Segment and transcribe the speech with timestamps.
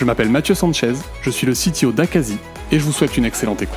[0.00, 2.38] Je m'appelle Mathieu Sanchez, je suis le CTO d'Akazi
[2.72, 3.76] et je vous souhaite une excellente écoute.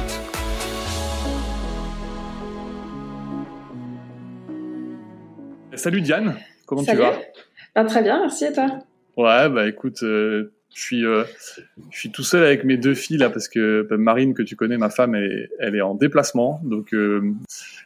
[5.75, 7.19] Salut Diane, comment tu vas?
[7.75, 8.67] Bah, Très bien, merci et toi?
[9.17, 11.23] Ouais, bah écoute, euh, je suis, euh,
[11.91, 14.55] je suis tout seul avec mes deux filles là parce que bah, Marine que tu
[14.55, 17.33] connais, ma femme, elle, elle est en déplacement, donc euh,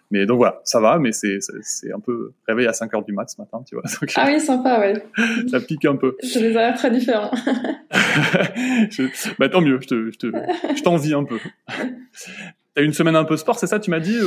[0.10, 3.14] mais donc voilà, ça va, mais c'est c'est un peu réveil à 5 heures du
[3.14, 3.84] mat ce matin, tu vois.
[4.16, 5.04] ah oui, sympa, ouais.
[5.52, 6.16] ça pique un peu.
[6.24, 7.32] J'ai des horaires très différents.
[9.40, 10.28] bah tant mieux, je te je te
[10.76, 11.38] je t'envie un peu.
[12.74, 14.18] T'as une semaine un peu sport, c'est ça, tu m'as dit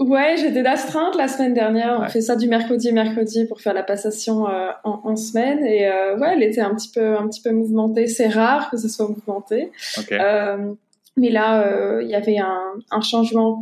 [0.00, 2.00] Ouais, j'étais d'astreinte la semaine dernière.
[2.02, 5.62] On fait ça du mercredi mercredi pour faire la passation euh, en, en, semaine.
[5.62, 8.06] Et euh, ouais, elle était un petit peu, un petit peu mouvementée.
[8.06, 9.70] C'est rare que ce soit mouvementé.
[10.12, 10.72] Euh,
[11.18, 13.60] mais là, euh, il y avait un, un changement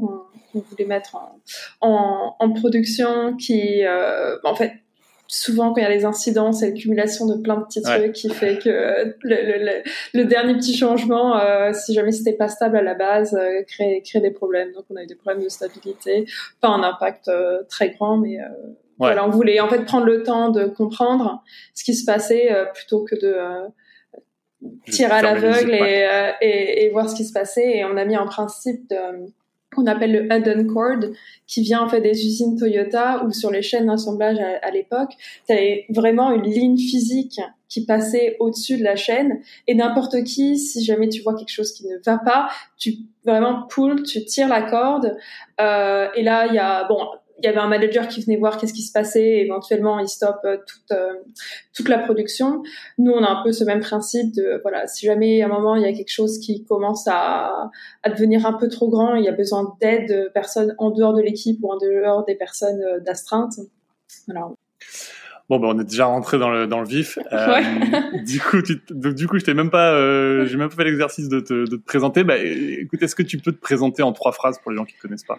[0.53, 1.41] qu'on voulait mettre en,
[1.81, 3.83] en, en production qui,
[4.45, 4.75] en fait,
[5.29, 8.31] souvent quand il y a les incidents, c'est l'accumulation de plein de petits trucs qui
[8.31, 9.83] fait que le, le,
[10.15, 14.03] le, dernier petit changement, euh, si jamais c'était pas stable à la base, euh, crée,
[14.05, 14.73] crée des problèmes.
[14.73, 16.25] Donc on a eu des problèmes de stabilité,
[16.63, 18.47] pas un impact euh, très grand, mais euh,
[18.99, 23.05] voilà, on voulait en fait prendre le temps de comprendre ce qui se passait plutôt
[23.05, 23.37] que de
[24.91, 27.77] tirer à l'aveugle et, et, et, voir ce qui se passait.
[27.77, 28.97] Et on a mis en principe de
[29.75, 31.01] qu'on appelle le Hidden Cord,
[31.47, 35.11] qui vient en fait des usines Toyota ou sur les chaînes d'assemblage à, l'époque,
[35.47, 39.41] tu avais vraiment une ligne physique qui passait au-dessus de la chaîne.
[39.67, 43.67] Et n'importe qui, si jamais tu vois quelque chose qui ne va pas, tu vraiment
[43.69, 45.17] pull, tu tires la corde.
[45.61, 46.99] Euh, et là il y a bon
[47.39, 50.41] il y avait un manager qui venait voir qu'est-ce qui se passait, éventuellement il stoppe
[50.45, 51.15] euh, toute euh,
[51.75, 52.63] toute la production.
[52.99, 55.77] Nous on a un peu ce même principe de voilà, si jamais à un moment
[55.77, 57.71] il y a quelque chose qui commence à,
[58.03, 61.15] à devenir un peu trop grand, il y a besoin d'aide de personnes en dehors
[61.15, 63.55] de l'équipe ou en dehors des personnes euh, d'astreinte.
[64.27, 64.49] Voilà,
[65.49, 67.19] Bon, ben, on est déjà rentré dans le, dans le vif.
[67.33, 67.61] Euh,
[68.27, 70.85] du coup, tu, donc, du coup, je t'ai même pas, euh, j'ai même pas fait
[70.85, 72.23] l'exercice de te, de te présenter.
[72.23, 74.97] Bah, écoute, est-ce que tu peux te présenter en trois phrases pour les gens qui
[74.97, 75.39] connaissent pas?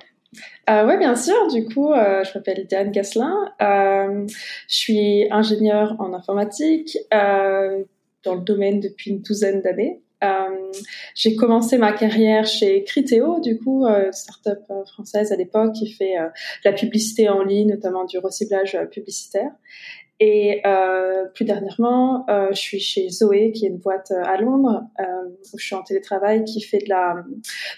[0.70, 1.36] Euh, Oui, bien sûr.
[1.54, 3.36] Du coup, euh, je m'appelle Diane Gasselin.
[3.62, 4.26] Euh,
[4.68, 7.84] je suis ingénieure en informatique euh,
[8.24, 10.02] dans le domaine depuis une douzaine d'années.
[10.24, 10.72] Euh,
[11.16, 16.16] j'ai commencé ma carrière chez Criteo, du coup, euh, startup française à l'époque qui fait
[16.64, 19.52] la publicité en ligne, notamment du recyclage publicitaire.
[20.22, 24.36] Et euh, plus dernièrement, euh, je suis chez Zoé, qui est une boîte euh, à
[24.36, 25.04] Londres, euh,
[25.54, 27.24] où je suis en télétravail, qui fait de la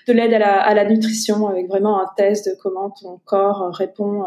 [0.07, 4.23] de l'aide à la, nutrition, avec vraiment un test de comment ton corps répond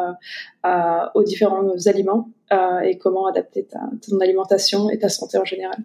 [1.14, 2.28] aux différents aliments
[2.84, 5.78] et comment adapter ton alimentation et ta santé en général.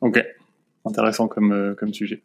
[0.00, 0.24] Ok,
[0.88, 2.22] intéressant comme comme sujet.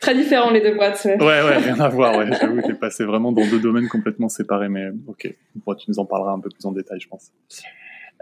[0.00, 1.04] Très différent les deux boîtes.
[1.04, 2.16] Ouais, ouais, rien à voir.
[2.16, 2.26] Ouais.
[2.40, 5.34] J'avoue, t'es passé vraiment dans deux domaines complètement séparés, mais ok,
[5.66, 7.32] bon, tu nous en parleras un peu plus en détail, je pense.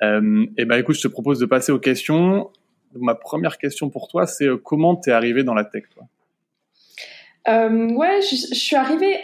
[0.03, 2.51] Euh, et ben écoute, je te propose de passer aux questions.
[2.95, 6.05] Ma première question pour toi, c'est euh, comment t'es arrivé dans la tech, toi?
[7.49, 9.17] Euh, Ouais, je, je, suis arrivée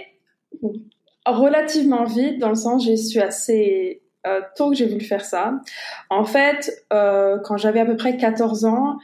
[1.27, 5.61] relativement vite, dans le sens, je suis assez euh, tôt que j'ai voulu faire ça.
[6.09, 8.99] En fait, euh, quand j'avais à peu près 14 ans,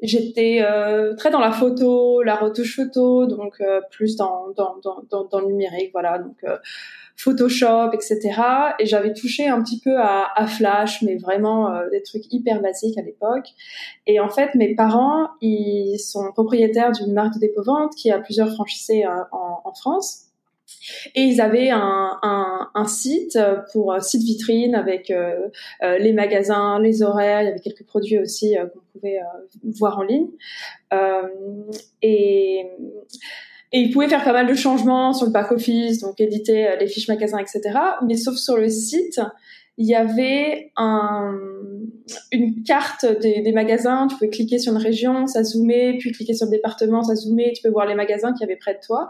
[0.00, 5.24] j'étais euh, très dans la photo, la retouche photo, donc euh, plus dans, dans, dans,
[5.24, 6.18] dans, le numérique, voilà.
[6.18, 6.36] Donc
[7.16, 8.20] Photoshop, etc.
[8.78, 12.60] Et j'avais touché un petit peu à, à Flash, mais vraiment euh, des trucs hyper
[12.60, 13.48] basiques à l'époque.
[14.06, 18.50] Et en fait, mes parents, ils sont propriétaires d'une marque de dépôt-vente qui a plusieurs
[18.52, 20.25] franchisés euh, en, en, France.
[21.14, 23.38] Et ils avaient un, site
[23.72, 25.48] pour euh, site vitrine avec euh,
[25.98, 29.18] les magasins, les horaires, il y avait quelques produits aussi qu'on pouvait
[29.64, 30.28] voir en ligne.
[32.02, 32.66] et
[33.72, 37.08] ils pouvaient faire pas mal de changements sur le back-office, donc éditer euh, les fiches
[37.08, 37.78] magasins, etc.
[38.06, 39.20] Mais sauf sur le site,
[39.76, 41.38] il y avait un,
[42.32, 44.06] une carte des, magasins.
[44.06, 47.52] Tu pouvais cliquer sur une région, ça zoomait, puis cliquer sur le département, ça zoomait.
[47.54, 49.08] Tu peux voir les magasins qui avaient près de toi.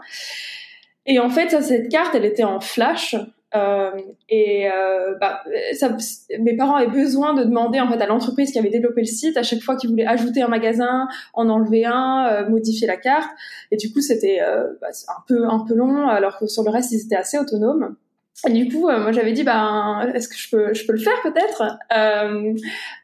[1.07, 3.15] Et en fait, ça, cette carte, elle était en flash.
[3.55, 3.91] Euh,
[4.27, 5.41] et euh, bah,
[5.73, 5.95] ça,
[6.39, 9.37] mes parents avaient besoin de demander en fait à l'entreprise qui avait développé le site
[9.37, 13.29] à chaque fois qu'ils voulaient ajouter un magasin, en enlever un, euh, modifier la carte.
[13.71, 16.69] Et du coup, c'était euh, bah, un peu un peu long, alors que sur le
[16.69, 17.95] reste, ils étaient assez autonomes.
[18.45, 21.19] Du coup, euh, moi j'avais dit, ben, est-ce que je peux, je peux le faire
[21.23, 22.53] peut-être euh,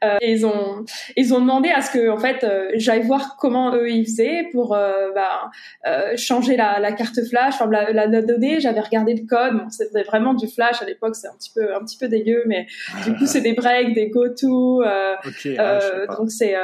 [0.03, 0.85] euh, Et ils ont,
[1.17, 4.47] ils ont demandé à ce que, en fait, euh, j'aille voir comment eux ils faisaient
[4.51, 8.59] pour euh, ben, changer la, la, carte flash, enfin la, la, donnée.
[8.59, 9.57] J'avais regardé le code.
[9.57, 12.43] Bon, c'était vraiment du flash à l'époque, c'est un petit peu, un petit peu dégueu,
[12.45, 12.67] mais
[13.03, 14.83] du coup c'est des breaks, des go to.
[15.25, 15.79] Okay, ah,
[16.15, 16.55] donc c'est,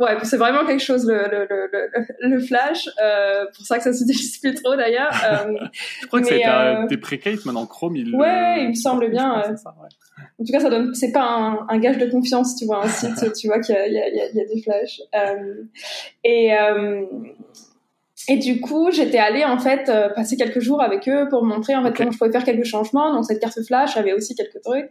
[0.00, 2.88] ouais, c'est vraiment quelque chose le, le, le, le flash.
[3.54, 4.02] pour ça que ça se
[4.40, 5.12] plus trop d'ailleurs.
[6.00, 6.42] je crois que c'est
[6.88, 9.42] des précates maintenant Chrome ouais, il me semble bien.
[9.42, 9.54] Euh.
[10.38, 12.88] En tout cas, ça donne, c'est pas un, un, gage de confiance, tu vois, un
[12.88, 15.00] site, tu vois qu'il y a, il y a, il y a des flashs.
[15.14, 15.64] Euh,
[16.24, 17.04] et euh,
[18.28, 21.74] et du coup, j'étais allée en fait euh, passer quelques jours avec eux pour montrer
[21.74, 23.12] en fait comment je pouvais faire quelques changements.
[23.12, 24.88] Donc cette carte flash avait aussi quelques trucs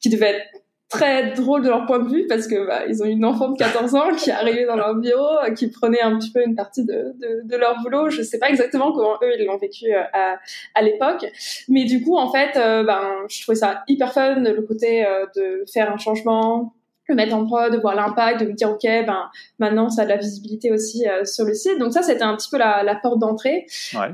[0.00, 0.59] qui devaient être
[0.90, 3.56] très drôle de leur point de vue parce que bah, ils ont une enfant de
[3.56, 6.56] 14 ans qui est arrivée dans leur bureau, euh, qui prenait un petit peu une
[6.56, 8.10] partie de, de, de leur boulot.
[8.10, 10.38] Je sais pas exactement comment eux ils l'ont vécu euh, à,
[10.74, 11.24] à l'époque,
[11.68, 15.06] mais du coup en fait, euh, ben je trouvais ça hyper fun le côté
[15.36, 16.74] de faire un changement,
[17.08, 20.04] le mettre en prod, de voir l'impact, de me dire ok ben maintenant ça a
[20.04, 21.78] de la visibilité aussi sur le site.
[21.78, 23.66] Donc ça c'était un petit peu la, la porte d'entrée.
[23.94, 24.10] Ouais.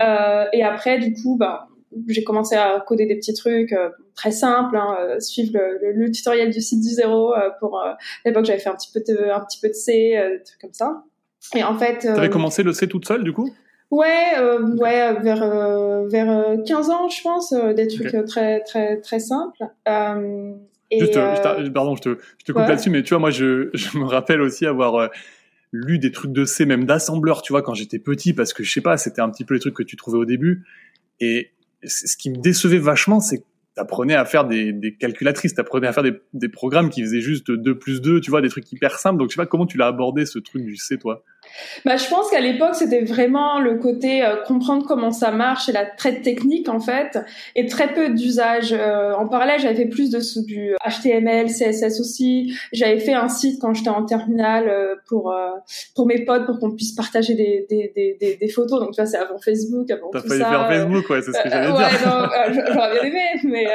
[0.53, 1.61] et après du coup ben
[2.09, 6.11] j'ai commencé à coder des petits trucs euh, très simples, hein, euh, suivre le, le,
[6.11, 9.31] tutoriel du site du zéro euh, pour à l'époque j'avais fait un petit peu de
[9.31, 11.05] un petit peu de C, des trucs comme ça.
[11.55, 13.55] Et en fait, t'avais commencé le C toute seule du coup?
[13.93, 14.35] Ouais,
[14.79, 19.63] ouais, vers vers 15 ans, je pense, des trucs très très très simples.
[20.91, 21.15] et Juste,
[21.73, 24.41] pardon, je te, je te coupe là-dessus, mais tu vois, moi, je, je me rappelle
[24.41, 25.11] aussi avoir
[25.73, 28.73] lu des trucs de C, même d'assembleur, tu vois, quand j'étais petit, parce que je
[28.73, 30.65] sais pas, c'était un petit peu les trucs que tu trouvais au début.
[31.21, 31.51] Et
[31.85, 33.45] ce qui me décevait vachement, c'est
[33.77, 37.79] t'apprenais à faire des, des calculatrices, t'apprenais à faire des, programmes qui faisaient juste 2
[37.79, 39.19] plus 2, tu vois, des trucs hyper simples.
[39.19, 41.23] Donc, je sais pas comment tu l'as abordé, ce truc du C, toi.
[41.85, 45.73] Bah, je pense qu'à l'époque, c'était vraiment le côté euh, comprendre comment ça marche et
[45.73, 47.19] la traite technique, en fait,
[47.55, 48.73] et très peu d'usage.
[48.73, 50.17] Euh, en parallèle, j'avais fait plus de
[50.47, 52.55] du HTML, CSS aussi.
[52.73, 55.35] J'avais fait un site quand j'étais en terminale euh, pour
[55.95, 58.81] pour mes potes, pour qu'on puisse partager des, des, des, des, photos.
[58.81, 60.23] Donc, tu vois, c'est avant Facebook, avant tout ça.
[60.23, 61.77] T'as failli faire Facebook, ouais, c'est ce que j'allais dire.
[61.77, 63.67] Ouais, non, j'aurais bien aimé, mais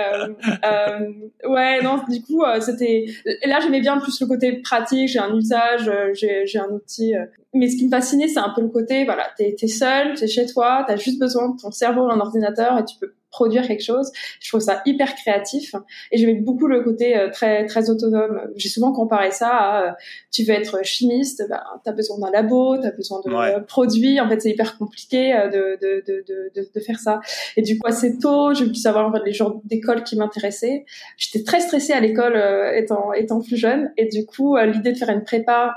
[1.48, 3.06] ouais, non, du coup, c'était...
[3.46, 7.14] Là, j'aimais bien plus le côté pratique, j'ai un usage, j'ai un outil
[7.54, 10.28] mais ce qui me fascinait, c'est un peu le côté, voilà, t'es es seul, t'es
[10.28, 13.66] chez toi, t'as juste besoin de ton cerveau et un ordinateur et tu peux produire
[13.66, 14.12] quelque chose.
[14.40, 15.74] Je trouve ça hyper créatif
[16.12, 18.42] et j'aimais beaucoup le côté euh, très très autonome.
[18.56, 19.92] J'ai souvent comparé ça à euh,
[20.32, 24.20] tu veux être chimiste, ben t'as besoin d'un labo, t'as besoin de produits.
[24.20, 27.22] En fait, c'est hyper compliqué euh, de, de, de, de, de, faire ça.
[27.56, 30.86] Et du coup, assez tôt, j'ai pu savoir en fait les genres d'école qui m'intéressaient.
[31.18, 32.38] J'étais très stressée à l'école
[32.76, 35.76] étant étant plus jeune et du coup, l'idée de faire une prépa,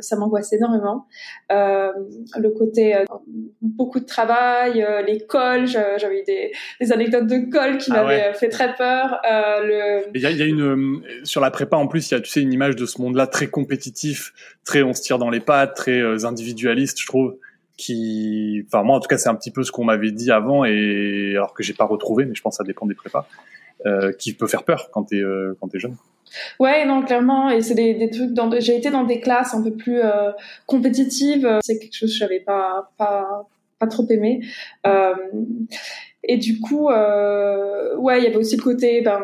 [0.00, 1.06] ça m'angoissait énormément.
[1.50, 2.96] le côté
[3.60, 8.48] beaucoup de travail, l'école, j'avais eu des, des anecdote de colle qui ah m'avait fait
[8.48, 9.20] très peur.
[9.30, 12.16] Euh, il y, a, y a une euh, sur la prépa en plus, il y
[12.16, 14.32] a tu sais une image de ce monde-là très compétitif,
[14.64, 17.36] très on se tire dans les pattes, très euh, individualiste, je trouve.
[17.78, 20.64] Qui, enfin moi en tout cas c'est un petit peu ce qu'on m'avait dit avant
[20.64, 23.28] et alors que j'ai pas retrouvé, mais je pense que ça dépend des prépas,
[23.84, 25.94] euh, qui peut faire peur quand t'es euh, quand t'es jeune.
[26.58, 27.50] Ouais, non, clairement.
[27.50, 28.50] Et c'est des, des trucs dans.
[28.60, 30.32] J'ai été dans des classes un peu plus euh,
[30.64, 31.46] compétitives.
[31.60, 33.46] C'est quelque chose que j'avais pas pas
[33.78, 34.40] pas trop aimé.
[34.86, 35.14] Euh,
[36.26, 39.20] et du coup, euh, ouais, il y avait aussi le côté, ben,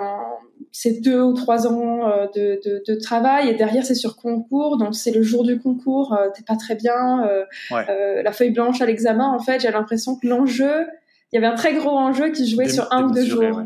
[0.72, 4.78] c'est deux ou trois ans euh, de, de, de, travail et derrière c'est sur concours,
[4.78, 8.50] donc c'est le jour du concours, euh, t'es pas très bien, euh, euh, la feuille
[8.50, 10.86] blanche à l'examen, en fait, j'ai l'impression que l'enjeu
[11.32, 13.62] il y avait un très gros enjeu qui jouait sur un ou deux jours.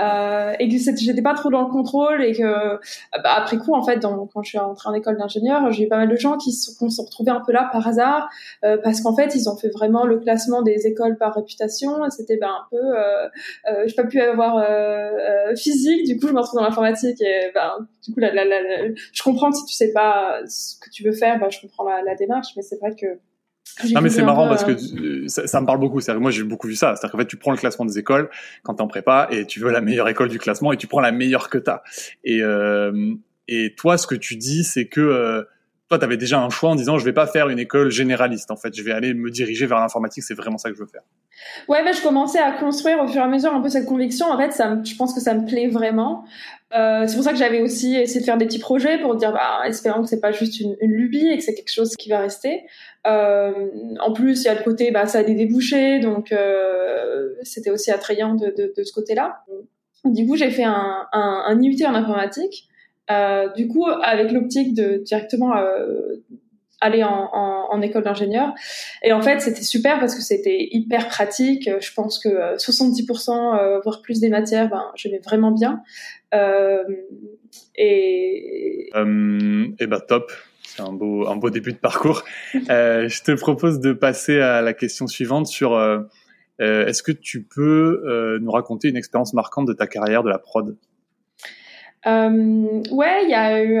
[0.00, 2.76] Euh, et que j'étais pas trop dans le contrôle et que
[3.22, 5.88] bah, après coup en fait dans, quand je suis rentrée en école d'ingénieur j'ai eu
[5.88, 8.28] pas mal de gens qui se sont retrouvés un peu là par hasard
[8.64, 12.10] euh, parce qu'en fait ils ont fait vraiment le classement des écoles par réputation et
[12.10, 13.28] c'était ben un peu euh,
[13.68, 16.06] euh, j'ai pas pu avoir euh, euh, physique.
[16.06, 18.58] Du coup je me retrouve dans l'informatique et ben du coup la, la, la,
[19.12, 21.84] je comprends que si tu sais pas ce que tu veux faire ben je comprends
[21.84, 23.18] la, la démarche mais c'est vrai que
[23.92, 26.00] non mais c'est marrant parce que euh, ça, ça, me parle beaucoup.
[26.18, 26.94] Moi j'ai beaucoup vu ça.
[26.94, 28.30] C'est-à-dire qu'en fait tu prends le classement des écoles
[28.62, 31.00] quand t'es en prépa et tu veux la meilleure école du classement et tu prends
[31.00, 31.82] la meilleure que t'as.
[32.24, 33.14] Et euh,
[33.48, 35.46] et toi ce que tu dis c'est que
[35.88, 38.50] toi t'avais déjà un choix en disant je vais pas faire une école généraliste.
[38.50, 40.24] En fait je vais aller me diriger vers l'informatique.
[40.24, 41.02] C'est vraiment ça que je veux faire.
[41.68, 44.26] Ouais, mais je commençais à construire au fur et à mesure un peu cette conviction.
[44.26, 46.24] En fait, ça, je pense que ça me plaît vraiment.
[46.74, 49.32] Euh, c'est pour ça que j'avais aussi essayé de faire des petits projets pour dire,
[49.32, 52.08] bah, espérons que c'est pas juste une, une, lubie et que c'est quelque chose qui
[52.08, 52.64] va rester.
[53.06, 53.52] Euh,
[54.00, 57.70] en plus, il y a le côté, bah, ça a des débouchés, donc euh, c'était
[57.70, 59.44] aussi attrayant de, de, de ce côté-là.
[60.04, 62.68] Du coup, j'ai fait un, un, un IUT en informatique.
[63.10, 66.22] Euh, du coup, avec l'optique de directement euh,
[66.80, 68.52] aller en, en, école d'ingénieur.
[69.02, 71.70] Et en fait, c'était super parce que c'était hyper pratique.
[71.80, 75.82] Je pense que 70% voire plus des matières, ben, j'aimais vraiment bien.
[77.76, 78.90] et
[79.78, 80.32] et bah top.
[80.76, 82.22] C'est un beau, un beau début de parcours.
[82.70, 86.00] Euh, je te propose de passer à la question suivante sur euh,
[86.60, 90.38] euh, est-ce que tu peux nous raconter une expérience marquante de ta carrière de la
[90.38, 90.76] prod?
[92.04, 93.80] Ouais, il y a eu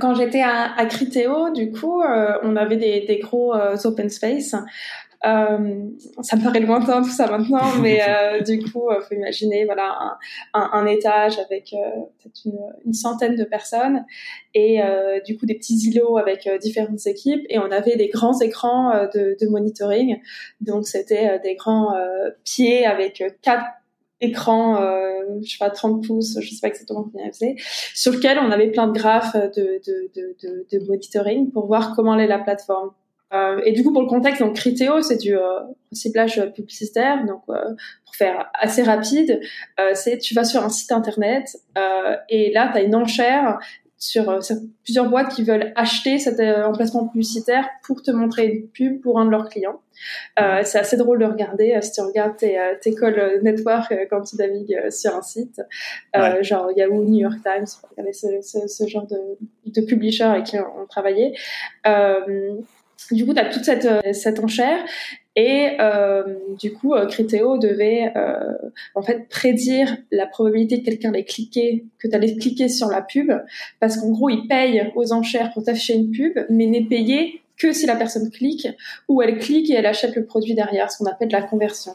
[0.00, 2.02] quand j'étais à, à Criteo, du coup,
[2.42, 4.54] on avait des, des gros open space
[5.26, 5.88] euh,
[6.22, 9.96] ça me paraît lointain tout ça maintenant, mais euh, du coup, euh, faut imaginer voilà
[10.00, 11.76] un, un, un étage avec euh,
[12.22, 14.04] peut-être une, une, centaine de personnes
[14.54, 18.38] et euh, du coup des petits îlots avec différentes équipes et on avait des grands
[18.40, 20.20] écrans de, de monitoring.
[20.60, 21.94] Donc c'était des grands
[22.44, 23.64] pieds avec quatre
[24.20, 27.56] écrans, euh, je sais pas 30 pouces, je sais pas exactement combien ils faisaient,
[27.94, 31.94] sur lequel on avait plein de graphes de, de, de, de, de monitoring pour voir
[31.94, 32.90] comment allait la plateforme.
[33.34, 35.60] Euh, et du coup, pour le contexte, donc Criteo, c'est du euh,
[35.92, 37.24] ciblage publicitaire.
[37.26, 39.40] Donc, euh, pour faire assez rapide,
[39.78, 41.56] euh, c'est tu vas sur un site internet
[42.28, 43.58] et là, tu as une enchère
[43.98, 44.40] sur,
[44.84, 49.24] plusieurs boîtes qui veulent acheter cet emplacement publicitaire pour te montrer une pub pour un
[49.24, 49.80] de leurs clients.
[50.36, 54.90] c'est assez drôle de regarder si tu regardes tes, tes calls network quand tu navigues
[54.90, 55.60] sur un site,
[56.42, 59.18] genre Yahoo, New York Times, regarder ce, ce, ce genre de,
[59.66, 61.32] de publishers avec qui on, on travaillait.
[63.12, 64.84] Du coup, tu as toute cette, euh, cette enchère
[65.38, 66.24] et euh,
[66.58, 68.54] du coup, euh, Criteo devait euh,
[68.96, 73.02] en fait prédire la probabilité que quelqu'un allait cliquer, que tu allais cliquer sur la
[73.02, 73.30] pub,
[73.78, 77.72] parce qu'en gros, il paye aux enchères pour t'afficher une pub, mais n'est payé que
[77.72, 78.66] si la personne clique
[79.06, 81.92] ou elle clique et elle achète le produit derrière, ce qu'on appelle la conversion.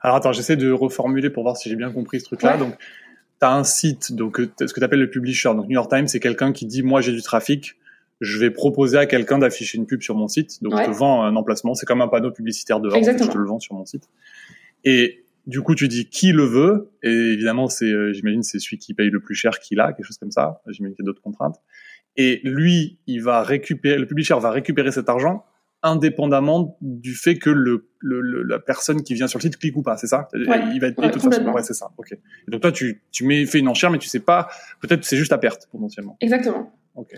[0.00, 2.56] Alors attends, j'essaie de reformuler pour voir si j'ai bien compris ce truc-là.
[2.56, 5.50] Donc, tu as un site, donc ce que tu appelles le publisher.
[5.50, 7.74] Donc, New York Times, c'est quelqu'un qui dit, moi, j'ai du trafic
[8.20, 10.62] je vais proposer à quelqu'un d'afficher une pub sur mon site.
[10.62, 11.74] Donc, je te vends un emplacement.
[11.74, 12.94] C'est comme un panneau publicitaire dehors.
[12.96, 14.08] je te le vends sur mon site.
[14.84, 16.90] Et du coup, tu dis qui le veut.
[17.02, 20.06] Et évidemment, c'est, euh, j'imagine, c'est celui qui paye le plus cher qui l'a, quelque
[20.06, 20.62] chose comme ça.
[20.68, 21.56] J'imagine qu'il y a d'autres contraintes.
[22.16, 25.44] Et lui, il va récupérer, le publisher va récupérer cet argent
[25.82, 29.82] indépendamment du fait que le, le, la personne qui vient sur le site clique ou
[29.82, 30.28] pas, c'est ça?
[30.32, 30.56] Il va
[30.86, 31.46] être payé de toute façon.
[31.52, 31.90] Ouais, c'est ça.
[31.98, 32.12] Ok.
[32.12, 34.48] Et donc toi, tu, tu mets, fais une enchère, mais tu sais pas.
[34.80, 36.16] Peut-être c'est juste à perte potentiellement.
[36.22, 36.72] Exactement.
[36.94, 37.14] Ok.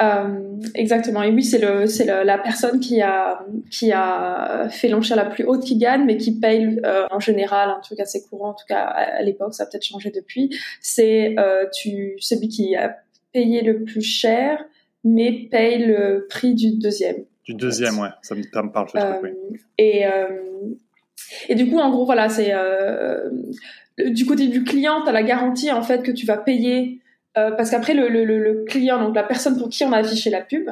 [0.00, 1.22] Euh, exactement.
[1.22, 5.44] Et oui, c'est le, c'est la personne qui a, qui a fait l'enchère la plus
[5.44, 8.66] haute qui gagne, mais qui paye euh, en général, un truc assez courant, en tout
[8.68, 10.54] cas à, l'époque, ça a peut-être changé depuis.
[10.80, 12.96] C'est euh, tu, celui qui a
[13.32, 14.62] payé le plus cher,
[15.04, 17.24] mais paye le prix du deuxième.
[17.44, 18.08] Du deuxième, ouais.
[18.22, 18.88] Ça me, ça me parle.
[18.90, 19.30] Ce truc, oui.
[19.30, 20.06] Euh, et
[21.48, 22.52] et du coup, en gros, voilà, c'est
[23.98, 27.00] du côté du client, tu as la garantie en fait que tu vas payer
[27.36, 30.30] euh, parce qu'après le, le, le, client, donc la personne pour qui on a affiché
[30.30, 30.70] la pub,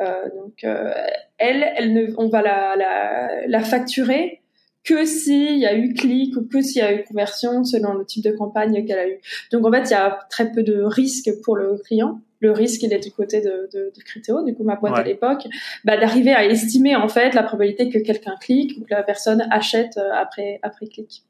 [0.00, 0.92] euh, donc euh,
[1.38, 4.40] elle, elle ne, on va la, la, la facturer
[4.84, 8.04] que s'il y a eu clic ou que s'il y a eu conversion selon le
[8.04, 9.18] type de campagne qu'elle a eu.
[9.52, 12.20] Donc en fait, il y a très peu de risques pour le client.
[12.40, 15.02] Le risque, il est du côté de, de, de Criteo, du coup ma boîte à
[15.02, 15.48] l'époque,
[15.84, 19.48] bah, d'arriver à estimer en fait la probabilité que quelqu'un clique ou que la personne
[19.50, 21.24] achète après après clic.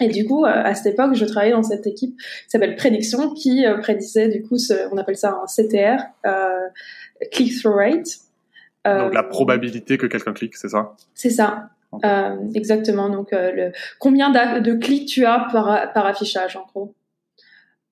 [0.00, 3.32] Et du coup, euh, à cette époque, je travaillais dans cette équipe qui s'appelle Prédiction,
[3.34, 6.68] qui euh, prédisait du coup, ce, on appelle ça un CTR, euh,
[7.32, 8.08] click-through rate.
[8.86, 10.94] Euh, Donc la probabilité que quelqu'un clique, c'est ça?
[11.14, 11.70] C'est ça,
[12.04, 13.08] euh, exactement.
[13.08, 16.94] Donc le, combien de clics tu as par, par affichage, en gros.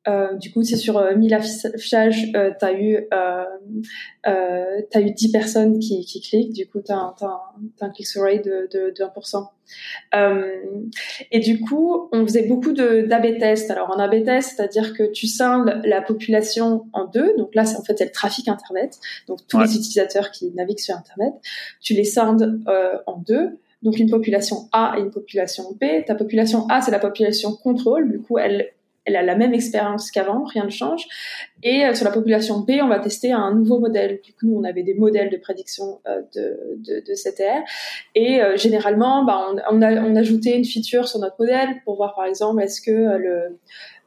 [0.09, 3.45] Euh, du coup, c'est sur 1000 euh, affichages, euh, tu as eu euh,
[4.27, 6.53] euh, as eu 10 personnes qui, qui cliquent.
[6.53, 9.47] Du coup, tu as, as, un click-through rate de, de, de 1%.
[10.15, 10.61] Euh,
[11.33, 13.71] et du coup, on faisait beaucoup d'AB tests.
[13.71, 17.35] Alors, en AB test, c'est-à-dire que tu scindes la population en deux.
[17.37, 18.99] Donc là, c'est en fait le trafic Internet.
[19.27, 21.35] Donc tous les utilisateurs qui naviguent sur Internet,
[21.81, 22.61] tu les scindes
[23.07, 23.59] en deux.
[23.83, 26.05] Donc une population A et une population B.
[26.07, 28.11] Ta population A, c'est la population contrôle.
[28.11, 28.71] Du coup, elle
[29.07, 31.07] elle a la même expérience qu'avant, rien ne change.
[31.63, 34.21] Et euh, sur la population B, on va tester un nouveau modèle.
[34.23, 37.63] Du coup, nous, on avait des modèles de prédiction euh, de, de, de CTR.
[38.15, 41.97] Et euh, généralement, bah, on, on, a, on ajoutait une feature sur notre modèle pour
[41.97, 43.59] voir, par exemple, est-ce que le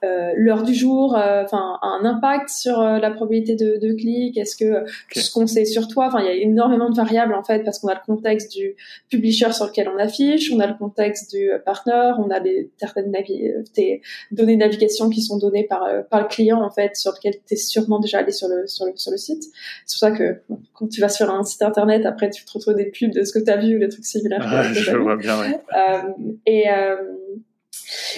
[0.04, 4.38] euh, l'heure du jour, euh, enfin un impact sur euh, la probabilité de, de clic?
[4.38, 7.44] Est-ce que ce qu'on sait sur toi, enfin il y a énormément de variables en
[7.44, 8.76] fait parce qu'on a le contexte du
[9.10, 13.12] publisher sur lequel on affiche, on a le contexte du partner, on a des certaines
[13.12, 14.02] des
[14.32, 17.56] données de navigation qui sont données par par le client en fait sur lequel tu
[17.56, 19.44] es sûrement déjà allé sur le sur le sur le site.
[19.86, 20.42] C'est pour ça que
[20.74, 23.38] quand tu vas sur un site internet, après tu te retrouves des pubs de ce
[23.38, 24.46] que tu as vu ou des trucs similaires.
[24.46, 25.40] Ah, je vois bien.
[25.42, 25.60] Ouais.
[26.46, 26.68] et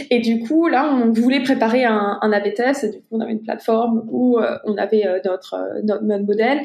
[0.09, 2.83] Et du coup, là, on voulait préparer un, un AB test.
[2.83, 6.61] Et du coup, on avait une plateforme où on avait notre, notre, notre modèle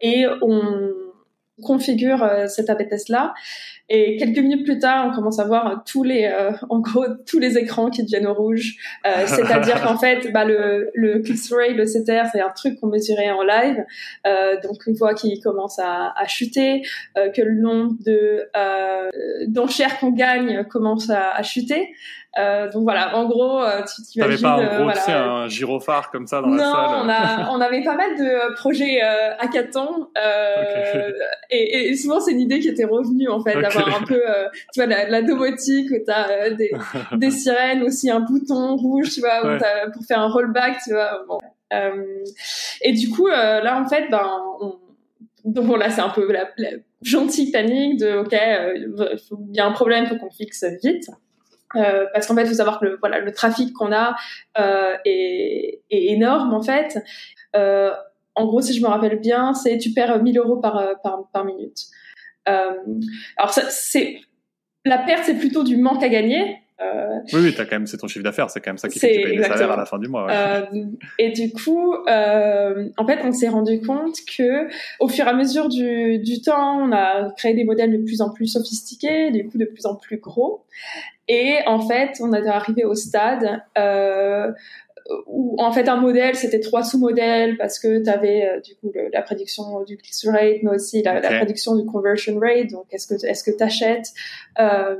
[0.00, 0.90] et on
[1.62, 3.34] configure cet AB test là.
[3.90, 7.38] Et quelques minutes plus tard, on commence à voir tous les, euh, en gros, tous
[7.38, 8.76] les écrans qui deviennent rouge.
[9.06, 12.86] Euh, C'est-à-dire qu'en fait, bah, le, le click-through rate, le CTR, c'est un truc qu'on
[12.86, 13.84] mesurait en live.
[14.26, 16.82] Euh, donc, une fois qu'il commence à, à chuter,
[17.18, 19.10] euh, que le nombre de euh,
[19.48, 21.90] d'enchères qu'on gagne commence à, à chuter.
[22.38, 24.42] Euh, donc voilà, en gros, euh, tu t'imagines.
[24.42, 27.50] T'avais pas en gros, voilà, un gyrophare comme ça dans la salle Non, on, a,
[27.52, 31.12] on avait pas mal de projets euh, hackathon euh,
[31.50, 34.48] et, et, souvent c'est une idée qui était revenue en fait, d'avoir un peu, euh,
[34.72, 36.70] tu vois, la, la domotique où t'as euh, des,
[37.16, 39.58] des sirènes, aussi un bouton rouge, tu vois,
[39.92, 41.24] pour faire un rollback, tu vois.
[41.28, 41.38] Bon.
[42.82, 44.28] et du coup, là en fait, ben,
[44.60, 44.78] on,
[45.44, 46.70] donc bon, là c'est un peu la, la
[47.02, 51.10] gentille panique de ok, il y a un problème, faut qu'on fixe vite.
[51.76, 54.16] Euh, parce qu'en fait, il faut savoir que le, voilà, le trafic qu'on a
[54.58, 56.98] euh, est, est, énorme en fait.
[57.56, 57.92] Euh,
[58.34, 61.44] en gros, si je me rappelle bien, c'est tu perds 1000 euros par, par, par
[61.44, 61.78] minute.
[62.48, 62.72] Euh,
[63.36, 64.20] alors, c'est
[64.84, 66.58] la perte, c'est plutôt du manque à gagner.
[66.80, 68.98] Euh, oui, oui, as quand même, c'est ton chiffre d'affaires, c'est quand même ça qui
[68.98, 70.26] fait que tu payes les salaires à la fin du mois.
[70.26, 70.32] Ouais.
[70.34, 70.84] Euh,
[71.18, 75.34] et du coup, euh, en fait, on s'est rendu compte que, au fur et à
[75.34, 79.46] mesure du, du temps, on a créé des modèles de plus en plus sophistiqués, du
[79.48, 80.64] coup de plus en plus gros,
[81.28, 84.52] et en fait, on est arrivé au stade euh,
[85.26, 88.90] où en fait un modèle c'était trois sous-modèles parce que tu avais euh, du coup
[89.12, 92.68] la prédiction du click-through rate mais aussi la, la, prédiction du conversion rate.
[92.70, 94.12] Donc est-ce que est-ce que t'achètes
[94.58, 94.96] euh,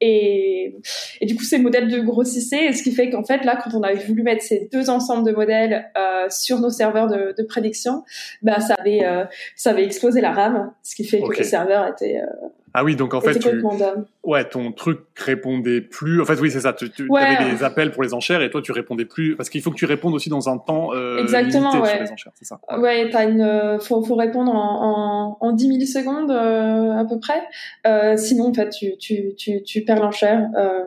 [0.00, 0.76] et,
[1.20, 3.74] et du coup ces modèles de grossissaient et ce qui fait qu'en fait là quand
[3.74, 7.42] on avait voulu mettre ces deux ensembles de modèles euh, sur nos serveurs de, de
[7.42, 8.04] prédiction
[8.42, 9.24] bah ça avait euh,
[9.56, 12.94] ça avait explosé la RAM ce qui fait que les serveurs étaient euh, ah oui,
[12.94, 13.48] donc en fait, tu...
[14.22, 16.20] ouais, ton truc répondait plus.
[16.20, 16.72] En fait, oui, c'est ça.
[16.72, 19.62] Tu, tu avais des appels pour les enchères et toi, tu répondais plus parce qu'il
[19.62, 21.94] faut que tu répondes aussi dans un temps euh, Exactement, limité ouais.
[21.96, 22.60] sur les enchères, c'est ça.
[22.78, 27.18] Ouais, t'as une, euh, faut, faut répondre en, en, en 10 millisecondes euh, à peu
[27.18, 27.42] près.
[27.88, 30.48] Euh, sinon, en fait, tu, tu, tu, tu perds l'enchère.
[30.56, 30.84] Euh,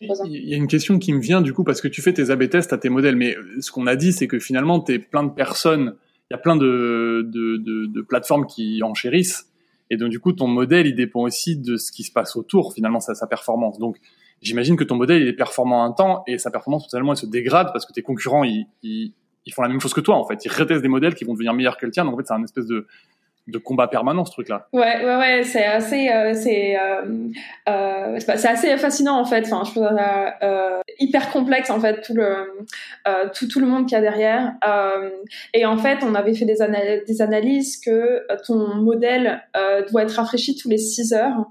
[0.00, 2.30] il y a une question qui me vient du coup parce que tu fais tes
[2.30, 5.24] A/B tests à tes modèles, mais ce qu'on a dit, c'est que finalement, t'es plein
[5.24, 5.94] de personnes.
[6.30, 9.50] Il y a plein de, de, de, de plateformes qui enchérissent
[9.90, 12.72] et donc, du coup, ton modèle, il dépend aussi de ce qui se passe autour,
[12.72, 13.78] finalement, sa, sa performance.
[13.78, 13.98] Donc,
[14.40, 17.26] j'imagine que ton modèle, il est performant un temps et sa performance, totalement, elle se
[17.26, 19.12] dégrade parce que tes concurrents, ils, ils,
[19.44, 20.44] ils, font la même chose que toi, en fait.
[20.44, 22.04] Ils retestent des modèles qui vont devenir meilleurs que le tien.
[22.04, 22.86] Donc, en fait, c'est un espèce de,
[23.46, 27.28] de combat permanent ce truc là ouais ouais ouais c'est assez euh, c'est euh,
[27.68, 29.44] euh, c'est assez fascinant en fait.
[29.44, 29.88] Enfin je trouve
[30.42, 32.64] euh, hyper complexe en fait tout le
[33.06, 34.54] euh, tout tout le monde qu'il y a derrière.
[34.66, 35.10] Euh,
[35.52, 36.62] et en fait on avait fait des
[37.22, 39.42] analyses que ton modèle
[39.90, 41.46] doit être rafraîchi tous les 6 heures.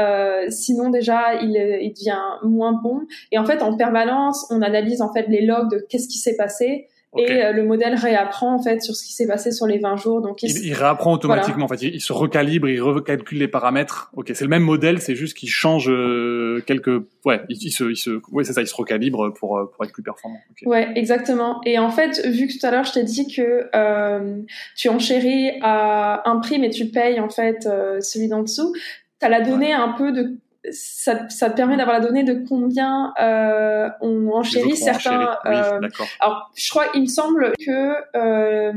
[0.00, 1.50] Euh, sinon déjà il,
[1.82, 3.00] il devient moins bon.
[3.32, 6.36] Et en fait en permanence on analyse en fait les logs de qu'est-ce qui s'est
[6.36, 7.32] passé Okay.
[7.32, 9.96] Et euh, le modèle réapprend en fait sur ce qui s'est passé sur les 20
[9.96, 10.20] jours.
[10.20, 11.66] Donc il, il, il réapprend automatiquement.
[11.66, 11.76] Voilà.
[11.76, 14.10] En fait, il, il, se recalibre, il recalcule les paramètres.
[14.14, 17.02] Ok, c'est le même modèle, c'est juste qu'il change euh, quelques.
[17.24, 19.92] Ouais, il, se, il se, ouais, c'est ça, il se recalibre pour euh, pour être
[19.92, 20.38] plus performant.
[20.50, 20.66] Okay.
[20.66, 21.62] Ouais, exactement.
[21.64, 24.42] Et en fait, vu que tout à l'heure je t'ai dit que euh,
[24.76, 28.74] tu enchéris à un prix, mais tu payes en fait euh, celui d'en dessous,
[29.18, 29.72] t'as la donnée ouais.
[29.72, 30.36] un peu de
[30.72, 35.36] ça, ça te permet d'avoir la donnée de combien euh, on enchérit certains.
[35.46, 35.80] Euh,
[36.20, 38.72] alors, je crois, il me semble que euh,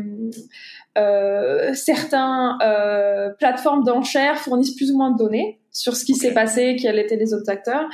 [0.98, 6.28] euh, certains euh, plateformes d'enchères fournissent plus ou moins de données sur ce qui okay.
[6.28, 7.88] s'est passé, quels étaient les autres acteurs.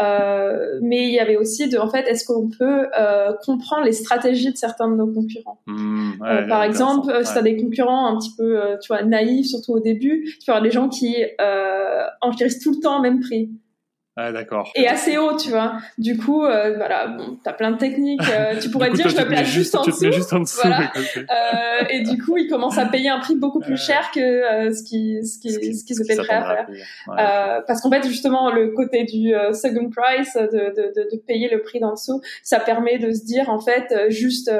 [0.00, 3.92] Euh, mais il y avait aussi de, en fait, est-ce qu'on peut euh, comprendre les
[3.92, 5.60] stratégies de certains de nos concurrents?
[5.66, 7.24] Mmh, ouais, euh, Par exemple, ouais.
[7.24, 10.50] si tu as des concurrents un petit peu, tu vois, naïfs, surtout au début, tu
[10.50, 11.16] avoir des gens qui
[12.20, 13.50] enchérissent tout le temps au même prix.
[14.14, 14.70] Ah, d'accord.
[14.74, 15.78] Et assez haut, tu vois.
[15.96, 18.20] Du coup, euh, voilà, bon, t'as plein de techniques.
[18.30, 20.12] Euh, tu pourrais coup, dire, je me place juste, en dessous.
[20.12, 20.60] juste en dessous.
[20.62, 20.92] Voilà.
[21.16, 24.70] euh, et du coup, ils commencent à payer un prix beaucoup plus cher que euh,
[24.74, 26.66] ce qui, ce qui, ce qui, ce qui se fait faire.
[26.68, 31.08] Ouais, euh, parce qu'en fait, justement, le côté du euh, second price, de, de, de,
[31.10, 34.50] de, payer le prix d'en dessous, ça permet de se dire, en fait, juste,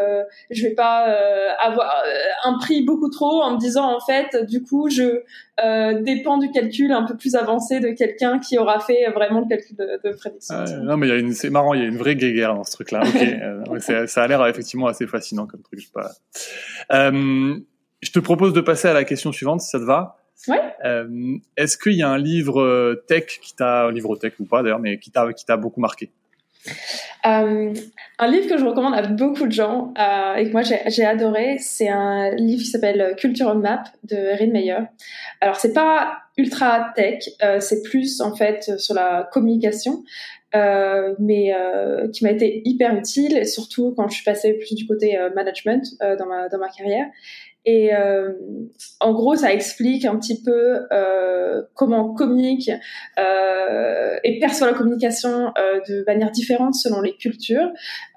[0.51, 1.15] je vais pas
[1.61, 2.03] avoir
[2.45, 5.23] un prix beaucoup trop en me disant, en fait, du coup, je
[6.03, 9.77] dépend du calcul un peu plus avancé de quelqu'un qui aura fait vraiment le calcul
[9.77, 10.55] de, de prédiction.
[10.57, 12.55] Ah, non, mais il y a une, c'est marrant, il y a une vraie guéguerre
[12.55, 13.03] dans ce truc-là.
[13.69, 15.81] Ok, euh, ça a l'air effectivement assez fascinant comme truc.
[15.81, 16.11] Je, sais pas.
[16.93, 17.59] Euh,
[18.03, 20.19] je te propose de passer à la question suivante, si ça te va.
[20.49, 20.61] Ouais.
[20.85, 24.63] Euh, est-ce qu'il y a un livre tech qui t'a, un livre tech ou pas
[24.63, 26.11] d'ailleurs, mais qui t'a, qui t'a beaucoup marqué?
[27.25, 27.73] Euh,
[28.19, 31.59] un livre que je recommande à beaucoup de gens euh, et que moi j'ai adoré,
[31.59, 34.79] c'est un livre qui s'appelle Culture on Map de Erin Meyer.
[35.41, 40.03] Alors c'est pas ultra tech, euh, c'est plus en fait sur la communication.
[40.55, 41.55] mais
[42.13, 45.85] qui m'a été hyper utile, surtout quand je suis passée plus du côté management
[46.19, 47.07] dans ma dans ma carrière.
[47.65, 48.33] Et euh,
[48.99, 52.71] en gros, ça explique un petit peu euh, comment on communique
[53.21, 57.71] euh, et perçoit la communication euh, de manière différente selon les cultures.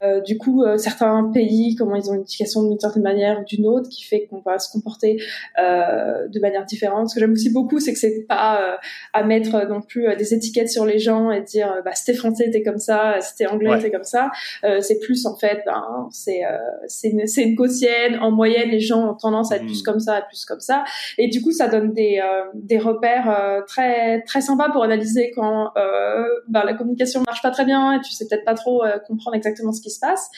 [0.03, 3.43] Euh, du coup, euh, certains pays, comment ils ont une éducation d'une certaine manière ou
[3.43, 5.17] d'une autre, qui fait qu'on va se comporter
[5.57, 7.09] de manière différente.
[7.09, 8.79] Ce que j'aime aussi beaucoup, c'est que c'est pas
[9.13, 12.49] à mettre non plus des étiquettes sur les gens et dire bah si t'es français
[12.49, 14.31] t'es comme ça, si t'es anglais t'es comme ça.
[14.79, 16.41] c'est plus en fait, ben, c'est
[16.87, 18.17] c'est une, une quotienne.
[18.19, 19.85] En moyenne, les gens ont tendance à être plus hmm.
[19.85, 20.83] comme ça, plus comme ça.
[21.17, 25.31] Et du coup, ça donne des, euh, des repères euh, très très sympas pour analyser
[25.35, 28.83] quand euh, ben, la communication marche pas très bien et tu sais peut-être pas trop
[29.07, 30.29] comprendre exactement ce qui se passe.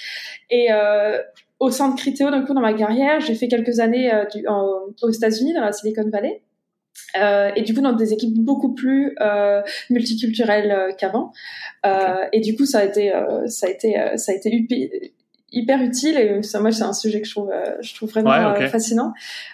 [0.50, 0.70] Et
[1.60, 5.10] au sein de Criteo, d'un coup, dans ma carrière, j'ai fait quelques années du, aux
[5.10, 6.42] États-Unis, dans la Silicon Valley.
[7.16, 11.32] Euh, et du coup dans des équipes beaucoup plus euh, multiculturelles qu'avant
[12.34, 13.14] et du coup ça a été
[13.46, 15.14] ça a été ça a été
[15.52, 18.32] hyper utile et ça moi c'est un sujet que je trouve euh, je trouve vraiment
[18.32, 19.14] euh, fascinant.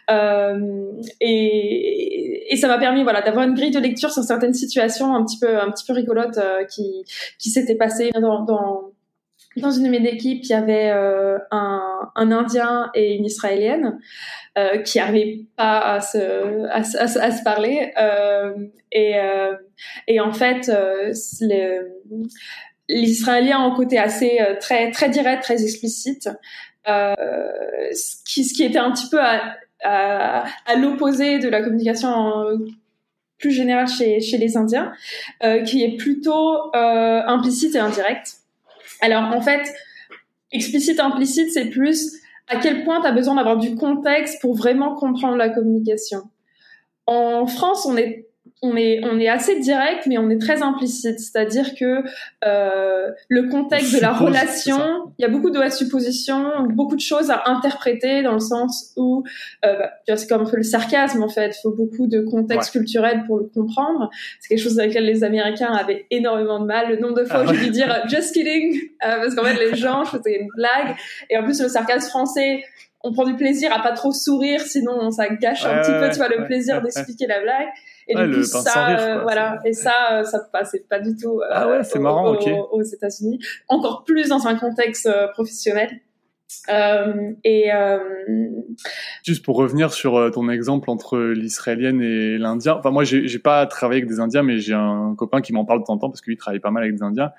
[0.10, 0.86] Euh,
[1.21, 5.23] et, et ça m'a permis voilà d'avoir une grille de lecture sur certaines situations un
[5.23, 7.06] petit peu un petit peu rigolotes euh, qui
[7.38, 8.12] qui s'étaient passées.
[8.19, 8.91] Dans, dans
[9.58, 13.99] dans une de mes équipes, il y avait un, un Indien et une Israélienne
[14.58, 17.91] euh, qui n'arrivaient pas à se, à, à, à se parler.
[18.01, 18.51] Euh,
[18.91, 19.13] et,
[20.08, 20.71] et en fait,
[21.41, 21.82] les,
[22.89, 26.29] les Israéliens ont un côté assez euh, très très direct, très explicite,
[26.87, 27.13] euh,
[27.93, 30.45] ce, qui, était un petit peu à,
[30.77, 32.57] l'opposé de la communication
[33.43, 34.93] plus générale chez, les Indiens,
[35.43, 38.37] euh, qui est plutôt euh, implicite et indirecte.
[39.01, 39.73] Alors en fait,
[40.53, 44.95] explicite implicite, c'est plus à quel point tu as besoin d'avoir du contexte pour vraiment
[44.95, 46.21] comprendre la communication.
[47.05, 48.27] En France, on est
[48.63, 51.19] on est on est assez direct mais on est très implicite.
[51.19, 52.04] C'est-à-dire que
[52.45, 54.80] euh, le contexte de la relation
[55.19, 59.23] il y a beaucoup de suppositions beaucoup de choses à interpréter dans le sens où
[59.65, 59.76] euh,
[60.08, 61.56] bah, c'est comme un peu le sarcasme en fait.
[61.58, 64.10] Il faut beaucoup de contexte culturel pour le comprendre.
[64.39, 66.89] C'est quelque chose avec lequel les Américains avaient énormément de mal.
[66.89, 69.60] Le nombre de fois ah où j'ai dû dire just kidding euh, parce qu'en fait
[69.60, 70.95] les gens faisais une blague.
[71.30, 72.63] Et en plus le sarcasme français
[73.06, 76.15] on prend du plaisir à pas trop sourire sinon ça gâche un petit peu tu
[76.15, 77.67] vois le plaisir d'expliquer la blague
[78.07, 81.47] et du coup, ça, euh, voilà, et ça, euh, ça passait pas du tout euh,
[81.49, 83.39] ah ouais, c'est marrant, aux, aux États-Unis.
[83.67, 86.01] Encore plus dans un contexte professionnel.
[86.69, 87.97] Euh, et euh...
[89.23, 92.75] juste pour revenir sur ton exemple entre l'israélienne et l'indien.
[92.75, 95.79] Enfin, moi, j'ai pas travaillé avec des Indiens, mais j'ai un copain qui m'en parle
[95.79, 97.31] de temps en temps parce qu'il travaille pas mal avec des Indiens.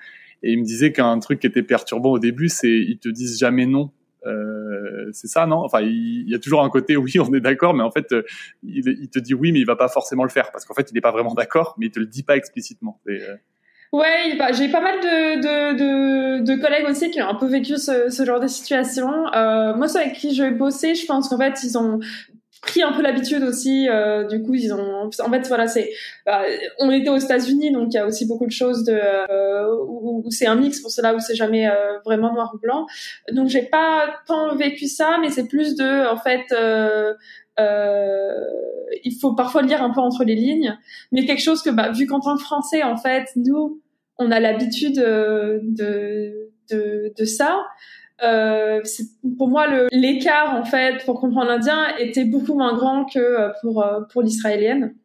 [0.43, 3.39] Et il me disait qu'un truc qui était perturbant au début, c'est ils te disent
[3.39, 3.91] jamais non
[4.25, 5.57] euh, c'est ça, non?
[5.57, 8.23] Enfin, il, y a toujours un côté oui, on est d'accord, mais en fait, euh,
[8.63, 10.93] il, te dit oui, mais il va pas forcément le faire parce qu'en fait, il
[10.93, 12.99] n'est pas vraiment d'accord, mais il te le dit pas explicitement.
[13.07, 13.35] Euh,
[13.93, 18.39] ouais, j'ai pas mal de, de, collègues aussi qui ont un peu vécu ce, genre
[18.39, 19.07] de situation.
[19.75, 21.99] Moi, ceux avec qui je bosser, je pense qu'en fait, ils ont
[22.65, 23.87] pris un peu l'habitude aussi.
[23.89, 25.05] Euh, du coup, ils ont.
[25.05, 25.91] En fait, voilà, c'est.
[26.25, 26.41] Bah,
[26.79, 30.23] on était aux États-Unis, donc il y a aussi beaucoup de choses de euh, où,
[30.31, 32.85] c'est un mix pour cela où c'est jamais euh, vraiment noir ou blanc.
[33.31, 36.43] Donc j'ai pas tant vécu ça, mais c'est plus de en fait.
[36.51, 37.13] Euh,
[39.03, 40.77] il faut parfois lire un peu entre les lignes,
[41.11, 43.81] mais quelque chose que, bah, vu qu'en tant que Français, en fait, nous,
[44.17, 45.61] on a l'habitude de,
[46.69, 47.63] de, de ça.
[48.23, 48.81] Euh,
[49.37, 53.83] pour moi, l'écart en fait pour comprendre l'indien était beaucoup moins grand que euh, pour
[53.83, 54.95] euh, pour l'israélienne.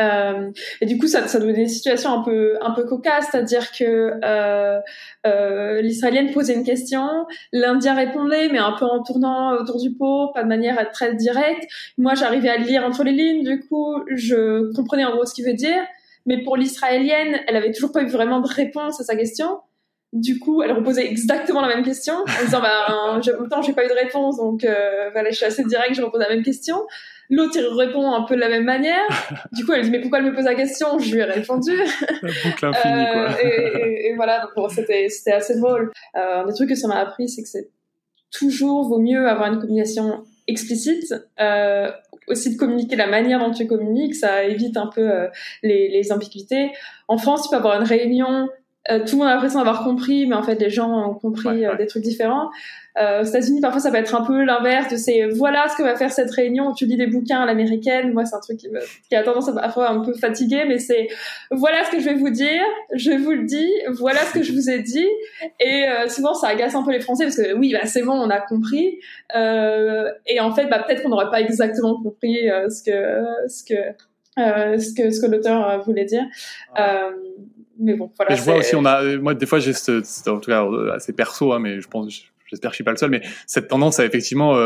[0.00, 3.72] Euh, et du coup, ça, ça donnait des situations un peu un peu cocasses, c'est-à-dire
[3.72, 4.80] que euh,
[5.26, 10.32] euh, l'israélienne posait une question, l'indien répondait, mais un peu en tournant autour du pot,
[10.32, 11.64] pas de manière très directe.
[11.98, 15.44] Moi, j'arrivais à lire entre les lignes, du coup, je comprenais en gros ce qu'il
[15.44, 15.82] veut dire.
[16.26, 19.58] Mais pour l'israélienne, elle avait toujours pas eu vraiment de réponse à sa question.
[20.14, 23.88] Du coup, elle reposait exactement la même question en disant bah autant j'ai pas eu
[23.88, 26.76] de réponse donc euh, voilà je suis assez direct je repose la même question.
[27.30, 29.04] L'autre il répond un peu de la même manière.
[29.50, 31.00] Du coup elle dit mais pourquoi elle me pose la question?
[31.00, 31.72] Je lui ai répondu.
[32.22, 33.22] La boucle infinie quoi.
[33.22, 35.90] Euh, et, et, voilà donc c'était c'était assez drôle.
[36.16, 37.68] Euh, un des trucs que ça m'a appris c'est que c'est
[38.30, 41.12] toujours vaut mieux avoir une communication explicite.
[41.40, 41.90] Euh,
[42.28, 45.28] aussi de communiquer la manière dont tu communiques, ça évite un peu euh,
[45.62, 46.70] les, les ambiguïtés.
[47.08, 48.48] En France, tu peux avoir une réunion
[48.90, 51.64] euh, tout le monde a l'impression d'avoir compris, mais en fait, les gens ont compris
[51.64, 52.50] euh, des trucs différents.
[52.96, 55.82] Euh, aux États-Unis, parfois, ça peut être un peu l'inverse de c'est voilà ce que
[55.82, 56.72] va faire cette réunion.
[56.72, 58.12] Tu lis des bouquins à l'américaine.
[58.12, 60.78] Moi, c'est un truc qui, me, qui a tendance à parfois un peu fatiguer, mais
[60.78, 61.08] c'est
[61.50, 62.62] voilà ce que je vais vous dire.
[62.94, 63.68] Je vous le dis.
[63.98, 65.08] Voilà ce que je vous ai dit.
[65.60, 68.12] Et euh, souvent, ça agace un peu les Français parce que oui, bah, c'est bon,
[68.12, 68.98] on a compris.
[69.34, 73.74] et en fait, bah, peut-être qu'on n'aurait pas exactement compris ce que ce que
[74.36, 76.24] ce que ce que l'auteur voulait dire.
[77.78, 78.34] Mais bon, voilà.
[78.34, 81.58] je vois aussi, on a, moi, des fois, j'ai en tout cas assez perso, hein,
[81.58, 84.56] mais je pense, j'espère que je suis pas le seul, mais cette tendance à effectivement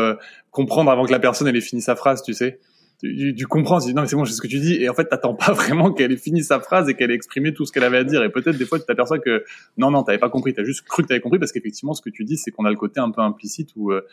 [0.51, 2.59] comprendre avant que la personne elle ait fini sa phrase, tu sais
[3.01, 4.89] tu, tu comprends, tu dis non mais c'est bon, c'est ce que tu dis, et
[4.89, 7.65] en fait t'attends pas vraiment qu'elle ait fini sa phrase et qu'elle ait exprimé tout
[7.65, 9.45] ce qu'elle avait à dire, et peut-être des fois tu t'aperçois que
[9.77, 12.09] non non t'avais pas compris, t'as juste cru que t'avais compris parce qu'effectivement ce que
[12.09, 14.05] tu dis c'est qu'on a le côté un peu implicite ou euh,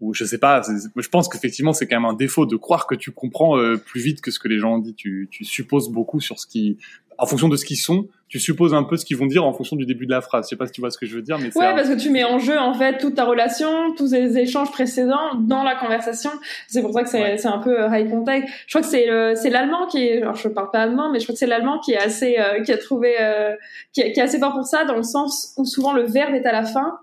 [0.00, 0.62] ou je sais pas,
[0.96, 4.00] je pense qu'effectivement c'est quand même un défaut de croire que tu comprends euh, plus
[4.00, 6.78] vite que ce que les gens ont dit, tu, tu supposes beaucoup sur ce qui
[7.18, 9.52] en fonction de ce qu'ils sont, tu supposes un peu ce qu'ils vont dire en
[9.52, 10.46] fonction du début de la phrase.
[10.46, 11.98] Je sais pas si tu vois ce que je veux dire, mais ouais, parce que
[11.98, 15.76] tu mets en jeu en fait toute ta relation, tous les échanges précédents dans la
[15.76, 16.30] conversation.
[16.66, 18.48] C'est pour ça que c'est c'est un peu euh, high contact.
[18.66, 21.24] Je crois que c'est c'est l'allemand qui est, alors je parle pas allemand, mais je
[21.24, 23.54] crois que c'est l'allemand qui est assez euh, qui a trouvé euh,
[23.92, 26.46] qui, qui, est assez fort pour ça dans le sens où souvent le verbe est
[26.46, 26.98] à la fin,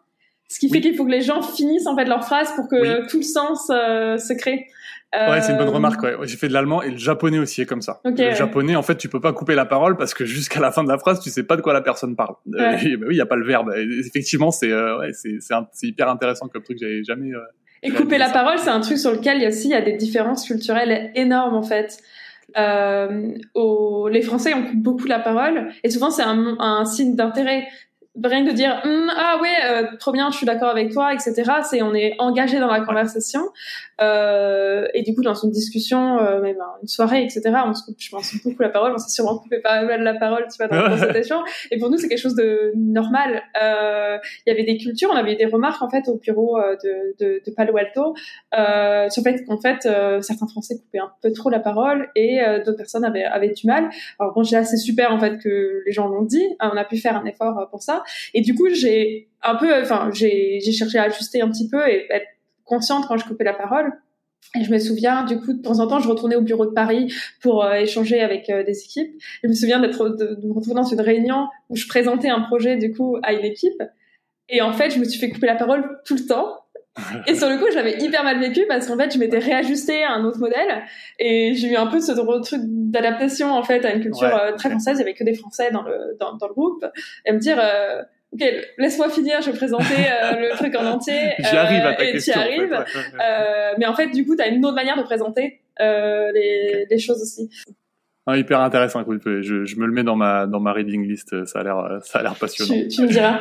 [0.54, 3.08] ce qui fait qu'il faut que les gens finissent en fait leur phrase pour que
[3.10, 4.68] tout le sens se crée.
[5.14, 6.02] Ouais, c'est une bonne euh, remarque.
[6.02, 6.16] Ouais.
[6.24, 8.02] J'ai fait de l'allemand et le japonais aussi est comme ça.
[8.04, 10.84] le japonais, en fait, tu peux pas couper la parole parce que jusqu'à la fin
[10.84, 12.36] de la phrase, tu sais pas de quoi la personne parle.
[12.48, 13.74] Euh, bah oui, il y a pas le verbe.
[13.76, 16.78] effectivement, c'est euh, ouais, c'est c'est hyper intéressant comme truc.
[16.80, 17.30] J'avais jamais.
[17.84, 19.76] et couper la parole, c'est un truc sur lequel il y a aussi il y
[19.76, 22.00] a des différences culturelles énormes en fait.
[22.58, 23.34] Euh,
[24.12, 27.68] les Français on coupe beaucoup la parole et souvent c'est un, un signe d'intérêt
[28.22, 31.44] rien de dire hum, ah ouais euh, trop bien je suis d'accord avec toi etc
[31.64, 33.42] c'est on est engagé dans la conversation.
[34.02, 37.96] Euh, et du coup dans une discussion euh, même une soirée etc on se coupe
[38.00, 40.68] je pense beaucoup la parole on s'est sûrement coupé pas mal la parole tu vois
[40.68, 41.44] dans la conversation.
[41.72, 43.42] Et pour nous c'est quelque chose de normal.
[43.62, 46.58] Euh, il y avait des cultures on avait eu des remarques en fait au bureau
[46.58, 48.16] euh, de, de, de Palo Alto
[48.58, 49.88] euh, sur le fait qu'en fait
[50.22, 53.90] certains Français coupaient un peu trop la parole et d'autres personnes avaient, avaient du mal.
[54.20, 56.98] Alors bon j'ai c'est super en fait que les gens l'ont dit on a pu
[56.98, 58.03] faire un effort pour ça
[58.34, 62.08] et du coup, j'ai un peu, enfin, j'ai cherché à ajuster un petit peu et
[62.10, 62.28] être
[62.64, 63.94] consciente quand je coupais la parole.
[64.60, 66.72] Et je me souviens, du coup, de temps en temps, je retournais au bureau de
[66.74, 69.12] Paris pour euh, échanger avec euh, des équipes.
[69.42, 72.78] je me souviens d'être de, me retrouver dans une réunion où je présentais un projet,
[72.78, 73.82] du coup, à une équipe.
[74.50, 76.63] Et en fait, je me suis fait couper la parole tout le temps.
[77.28, 80.12] Et sur le coup, j'avais hyper mal vécu parce qu'en fait, je m'étais réajustée à
[80.14, 80.84] un autre modèle
[81.20, 84.70] et j'ai eu un peu ce truc d'adaptation en fait à une culture euh, très
[84.70, 84.98] française.
[84.98, 86.86] Il y avait que des Français dans le dans, dans le groupe
[87.26, 87.60] et me dire
[88.34, 88.44] ok,
[88.78, 91.32] laisse-moi finir, je vais présenter euh, le truc en entier.
[91.40, 92.40] J'y arrive à ta euh, et question.
[92.40, 92.74] Arrives.
[92.74, 97.00] Euh, mais en fait, du coup, tu as une autre manière de présenter les, les
[97.00, 97.50] choses aussi.
[98.26, 99.04] Ah, hyper intéressant.
[99.26, 101.46] Je, je me le mets dans ma dans ma reading list.
[101.46, 102.74] Ça a l'air ça a l'air passionnant.
[102.74, 103.40] Tu, tu me diras.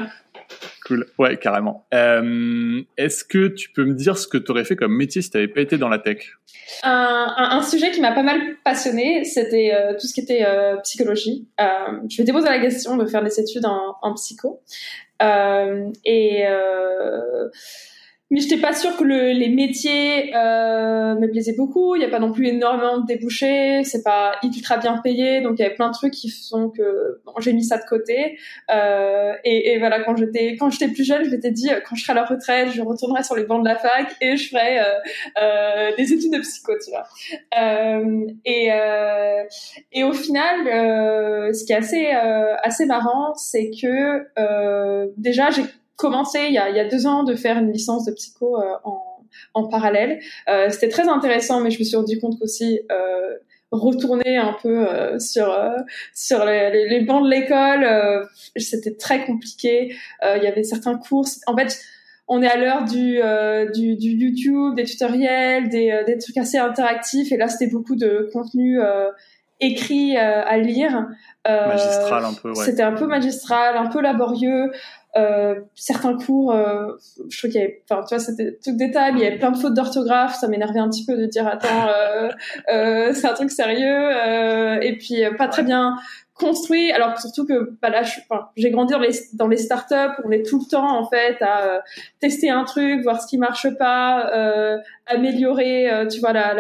[0.87, 1.07] Cool.
[1.19, 1.87] Ouais, carrément.
[1.95, 5.31] Euh, Est-ce que tu peux me dire ce que tu aurais fait comme métier si
[5.31, 6.37] tu n'avais pas été dans la tech?
[6.83, 11.47] Un, sujet qui m'a pas mal passionné, c'était euh, tout ce qui était euh, psychologie.
[11.59, 14.61] Je m'étais posé la question de faire des études en, en psycho.
[15.21, 16.45] Et
[18.33, 21.95] mais j'étais pas sûre que le, les métiers euh, me plaisaient beaucoup.
[21.97, 25.59] Il n'y a pas non plus énormément de débouchés, c'est pas ultra bien payé, donc
[25.59, 28.39] il y avait plein de trucs qui font que bon, j'ai mis ça de côté.
[28.71, 32.05] Euh, et, et, voilà, quand j'étais quand j'étais plus jeune, je m'étais dit quand je
[32.05, 34.81] serai à la retraite, je retournerai sur les bancs de la fac et je ferai
[34.81, 34.85] euh,
[35.43, 37.05] euh des études de psycho, tu vois.
[37.61, 39.45] Euh, et euh,
[39.93, 44.27] et au final, ce qui est assez assez marrant, c'est que
[45.19, 45.65] déjà j'ai
[46.07, 48.49] commencé il y, a, il y a deux ans de faire une licence de psycho
[48.57, 48.63] euh,
[48.93, 49.01] en,
[49.55, 50.13] en parallèle.
[50.49, 53.37] Euh, C'était très intéressant, mais je me suis rendu compte qu'aussi euh,
[53.73, 55.71] retourner un peu euh, sur euh,
[56.15, 58.25] sur les, les, bancs de l'école, euh,
[58.57, 59.95] c'était très compliqué.
[60.39, 61.27] Il y avait certains cours.
[61.47, 61.81] En fait,
[62.29, 63.21] on est à l'heure du,
[63.75, 68.29] du, du YouTube, des tutoriels, des, des trucs assez interactifs, et là c'était beaucoup de
[68.33, 68.79] contenu
[69.61, 70.95] écrit à lire.
[71.47, 72.51] magistral un peu.
[72.51, 72.65] Ouais.
[72.67, 74.71] C'était un peu magistral, un peu laborieux.
[75.15, 76.87] Euh, certains cours, euh,
[77.29, 79.51] je trouve qu'il y avait, enfin, tu vois, c'était tout détail, il y avait plein
[79.51, 82.31] de fautes d'orthographe, ça m'énervait un petit peu de dire, attends, euh,
[82.71, 85.97] euh c'est un truc sérieux, euh, et puis pas très bien
[86.35, 88.03] construit alors surtout que bah là
[88.57, 91.65] j'ai grandi dans les dans les startups on est tout le temps en fait à
[91.65, 91.79] euh,
[92.21, 96.53] tester un truc voir ce qui marche pas euh, améliorer euh, tu vois la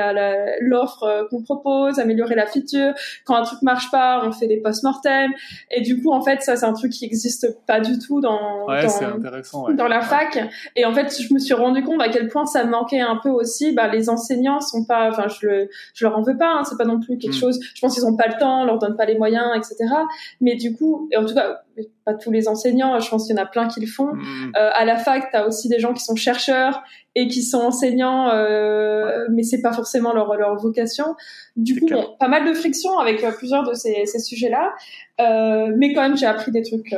[0.61, 2.93] l'offre la, qu'on propose améliorer la feature.
[3.25, 5.33] Quand un truc marche pas on fait des post-mortem.
[5.71, 8.67] Et du coup en fait ça c'est un truc qui existe pas du tout dans
[8.67, 10.39] dans, dans la fac.
[10.77, 13.31] Et en fait je me suis rendu compte à quel point ça manquait un peu
[13.31, 13.73] aussi.
[13.73, 16.77] Bah les enseignants sont pas enfin je le je leur en veux pas hein, c'est
[16.77, 17.41] pas non plus quelque hmm.
[17.41, 17.61] chose.
[17.75, 19.95] Je pense qu'ils ont pas le temps on leur donne pas les moyens etc.
[20.41, 21.63] Mais du coup, et en tout cas,
[22.05, 24.15] pas tous les enseignants, je pense qu'il y en a plein qui le font.
[24.15, 24.53] Mm.
[24.57, 26.83] Euh, à la fac, tu as aussi des gens qui sont chercheurs
[27.15, 31.15] et qui sont enseignants, euh, mais c'est pas forcément leur, leur vocation.
[31.57, 34.73] Du coup, bon, pas mal de friction avec euh, plusieurs de ces, ces sujets-là.
[35.21, 36.95] Euh, mais quand même, j'ai appris des trucs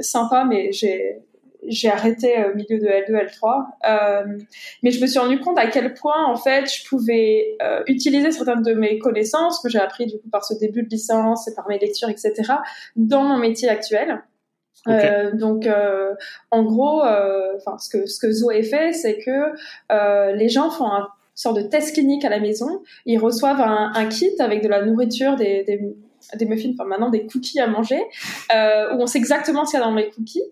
[0.00, 1.18] sympas, mais j'ai
[1.66, 4.24] j'ai arrêté au milieu de L2, L3.
[4.82, 8.62] mais je me suis rendu compte à quel point, en fait, je pouvais utiliser certaines
[8.62, 11.68] de mes connaissances que j'ai appris du coup par ce début de licence et par
[11.68, 12.32] mes lectures, etc.,
[12.96, 14.22] dans mon métier actuel.
[14.88, 16.14] Euh, donc, euh,
[16.50, 20.86] en gros, euh, enfin, ce que ce que Zoé fait, c'est que les gens font
[20.86, 22.82] un sorte de test clinique à la maison.
[23.06, 25.80] Ils reçoivent un, un kit avec de la nourriture, des, des,
[26.36, 28.00] des muffins, enfin maintenant des cookies à manger,
[28.50, 30.42] où on sait exactement ce qu'il y a dans les cookies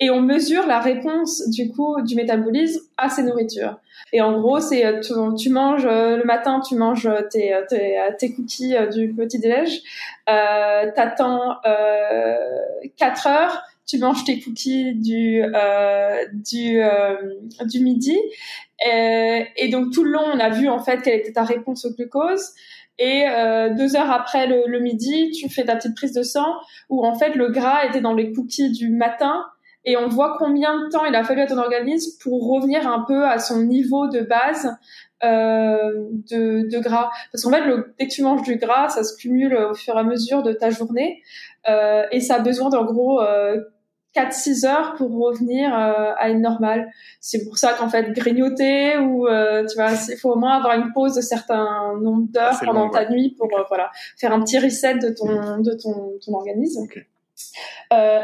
[0.00, 3.78] et on mesure la réponse du coup du métabolisme à ces nourritures.
[4.12, 9.12] Et en gros, c'est tu, tu, manges le matin, tu manges tes, tes, cookies du
[9.14, 9.82] petit déj,
[10.28, 12.36] euh, t'attends euh,
[12.96, 17.16] 4 heures, tu manges tes cookies du euh, du euh,
[17.64, 18.18] du midi
[18.84, 21.84] et, et, donc tout le long on a vu en fait quelle était ta réponse
[21.84, 22.52] au glucose
[22.98, 26.46] et euh, deux heures après le, le, midi tu fais ta petite prise de sang
[26.88, 29.44] où en fait le gras était dans les cookies du matin
[29.84, 33.04] et on voit combien de temps il a fallu à ton organisme pour revenir un
[33.06, 34.76] peu à son niveau de base
[35.24, 37.10] euh, de, de, gras.
[37.32, 39.94] Parce qu'en fait, le, dès que tu manges du gras, ça se cumule au fur
[39.94, 41.22] et à mesure de ta journée
[41.68, 43.60] euh, et ça a besoin d'en gros euh,
[44.16, 46.90] 4-6 heures pour revenir euh, à une normale.
[47.20, 50.74] C'est pour ça qu'en fait, grignoter ou euh, tu vois, il faut au moins avoir
[50.74, 54.58] une pause de certains nombre d'heures pendant ta nuit pour euh, voilà faire un petit
[54.58, 56.86] reset de ton de ton, ton organisme.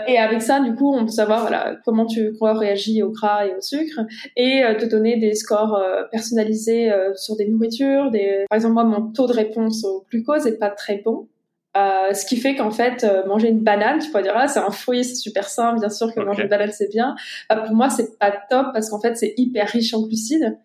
[0.08, 3.54] et avec ça, du coup, on peut savoir voilà comment tu réagis au gras et
[3.54, 4.00] au sucre
[4.36, 5.78] et te donner des scores
[6.10, 8.10] personnalisés sur des nourritures.
[8.10, 8.46] Des...
[8.48, 11.28] Par exemple, moi, mon taux de réponse au glucose est pas très bon.
[11.74, 14.60] Euh, ce qui fait qu'en fait, euh, manger une banane, tu pourrais dire ah c'est
[14.60, 17.14] un fruit, c'est super sain, bien sûr que manger une banane c'est bien.
[17.50, 20.58] Euh, pour moi, c'est pas top parce qu'en fait c'est hyper riche en glucides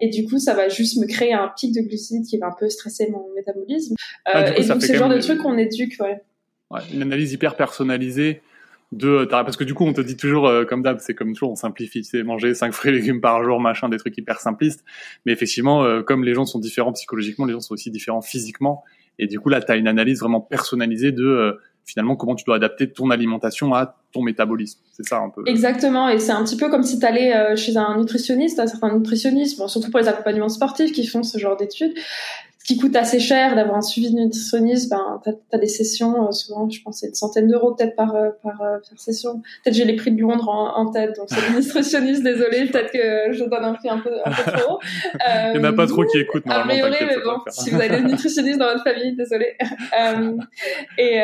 [0.00, 2.54] et du coup ça va juste me créer un pic de glucides qui va un
[2.58, 3.94] peu stresser mon métabolisme.
[4.24, 6.22] Ah, et donc c'est le genre de truc qu'on éduque, ouais.
[6.70, 6.80] ouais.
[6.92, 8.40] Une analyse hyper personnalisée
[8.92, 11.56] de parce que du coup on te dit toujours comme d'hab c'est comme toujours on
[11.56, 14.82] simplifie c'est manger cinq fruits et légumes par jour machin des trucs hyper simplistes
[15.26, 18.82] mais effectivement comme les gens sont différents psychologiquement les gens sont aussi différents physiquement
[19.18, 21.52] et du coup, là, tu as une analyse vraiment personnalisée de euh,
[21.84, 24.80] finalement comment tu dois adapter ton alimentation à ton métabolisme.
[24.92, 25.42] C'est ça un peu.
[25.46, 26.08] Exactement.
[26.08, 28.94] Et c'est un petit peu comme si tu allais euh, chez un nutritionniste, un certain
[28.94, 31.94] nutritionniste, bon, surtout pour les accompagnements sportifs qui font ce genre d'études
[32.68, 36.32] qui coûte assez cher d'avoir un suivi de nutritionniste, ben t'as as des sessions euh,
[36.32, 39.40] souvent, je pense c'est une centaine d'euros peut-être par euh, par, euh, par session.
[39.64, 43.32] Peut-être j'ai les prix de Londres en, en tête, donc c'est nutritionniste, désolé, peut-être que
[43.32, 44.74] je donne un prix un peu un peu trop.
[44.74, 46.84] Euh, Il n'y en a pas trop qui écoutent normalement.
[46.84, 49.56] A mais bon, si vous avez des nutritionnistes dans votre famille, désolé.
[50.98, 51.20] et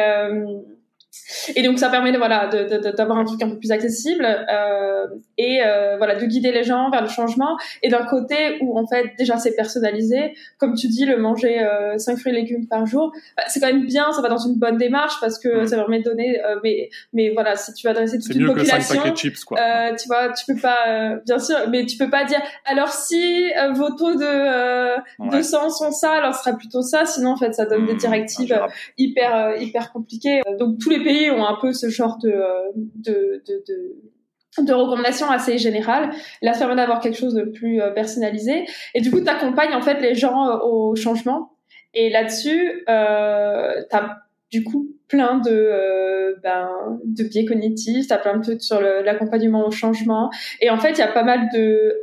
[1.56, 5.06] et donc ça permet de, voilà d'avoir un truc un peu plus accessible euh,
[5.38, 7.56] et euh, voilà de guider les gens vers le changement.
[7.82, 10.34] Et d'un côté où en fait déjà c'est personnalisé.
[10.58, 13.66] Comme tu dis le manger euh, 5 fruits et légumes par jour bah, c'est quand
[13.66, 16.56] même bien ça va dans une bonne démarche parce que ça permet de donner euh,
[16.62, 19.58] mais mais voilà si tu vas adresser toute une population que chips, quoi.
[19.58, 22.88] Euh, tu vois tu peux pas euh, bien sûr mais tu peux pas dire alors
[22.88, 27.04] si vos taux de de sang sont ça alors ce sera plutôt ça.
[27.04, 27.98] Sinon en fait ça donne des mm.
[27.98, 28.60] directives
[28.98, 30.40] hyper hyper compliquées.
[30.58, 32.34] Donc tous les pays ont un peu ce genre de,
[32.74, 36.10] de, de, de recommandations assez générales.
[36.42, 38.64] Là, ça permet d'avoir quelque chose de plus euh, personnalisé.
[38.94, 41.52] Et du coup, tu accompagnes en fait les gens euh, au changement.
[41.92, 44.18] Et là-dessus, euh, tu as
[44.50, 46.68] du coup plein de, euh, ben,
[47.04, 50.30] de biais cognitifs, tu as plein de trucs sur l'accompagnement au changement.
[50.60, 51.94] Et en fait, il y a pas mal de...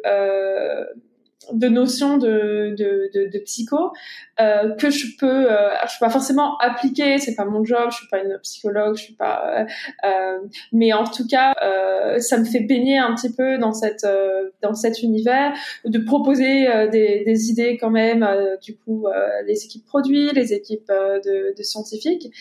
[1.53, 3.91] De notions de, de, de, de psycho
[4.39, 7.97] euh, que je peux euh, je peux pas forcément appliquer c'est pas mon job je
[7.97, 9.65] suis pas une psychologue je suis pas euh,
[10.05, 10.39] euh
[10.71, 14.49] mais en tout cas euh, ça me fait baigner un petit peu dans cette euh,
[14.61, 15.53] dans cet univers
[15.85, 18.27] de proposer des, des idées quand même
[18.61, 19.07] du coup
[19.45, 22.31] les équipes produits les équipes de, de scientifiques.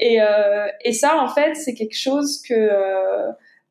[0.00, 0.18] Et
[0.84, 2.70] et ça en fait c'est quelque chose que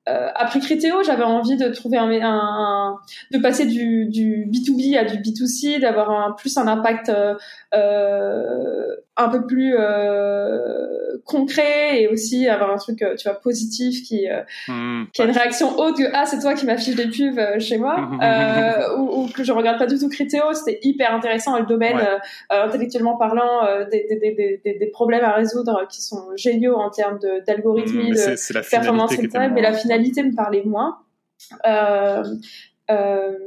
[0.07, 2.99] euh, après Critéo, j'avais envie de trouver un, un,
[3.31, 7.35] de passer du, du B2B à du B2C, d'avoir un, plus un impact euh,
[7.73, 14.27] euh, un peu plus euh, concret et aussi avoir un truc, tu vois, positif qui,
[14.67, 17.77] mmh, qui a une réaction haute que ah c'est toi qui m'affiche des pubs chez
[17.77, 18.09] moi
[18.97, 20.53] ou, ou, que je regarde pas du tout Critéo.
[20.53, 21.99] C'était hyper intéressant le domaine
[22.49, 28.09] intellectuellement parlant des, des, des, des, problèmes à résoudre qui sont géniaux en termes d'algorithmes,
[28.09, 30.99] de, de performance, mais la finalité me parlait moins.
[31.65, 32.23] Euh,
[32.89, 33.37] euh,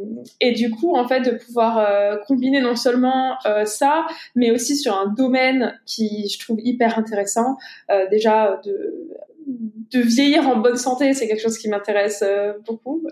[0.41, 4.77] et du coup, en fait, de pouvoir euh, combiner non seulement euh, ça, mais aussi
[4.77, 7.57] sur un domaine qui je trouve hyper intéressant.
[7.91, 9.09] Euh, déjà, de,
[9.47, 12.25] de vieillir en bonne santé, c'est quelque chose qui m'intéresse
[12.67, 13.03] beaucoup.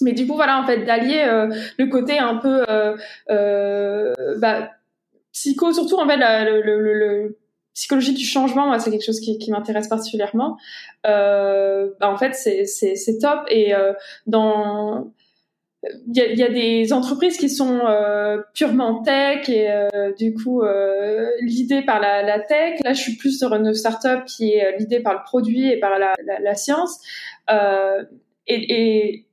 [0.00, 1.24] mais du coup, voilà, en fait, d'allier
[1.78, 2.64] le côté un peu
[4.38, 4.70] bah,
[5.32, 7.38] psycho, surtout en fait, le, le, le
[7.78, 10.58] psychologie du changement, c'est quelque chose qui, qui m'intéresse particulièrement.
[11.06, 13.44] Euh, bah, en fait, c'est top.
[13.48, 13.92] Et euh,
[14.26, 15.12] dans
[15.84, 20.34] il y a, y a, des entreprises qui sont euh, purement tech et euh, du
[20.34, 22.80] coup euh, l'idée par la, la, tech.
[22.82, 25.98] Là, je suis plus sur une startup qui est l'idée par le produit et par
[25.98, 27.00] la, la, la science.
[27.50, 28.02] Euh,
[28.48, 29.26] et, et,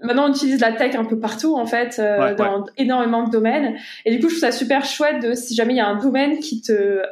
[0.00, 3.76] maintenant, on utilise la tech un peu partout en fait, euh, dans énormément de domaines.
[4.04, 5.98] Et du coup, je trouve ça super chouette de si jamais il y a un
[5.98, 7.02] domaine qui te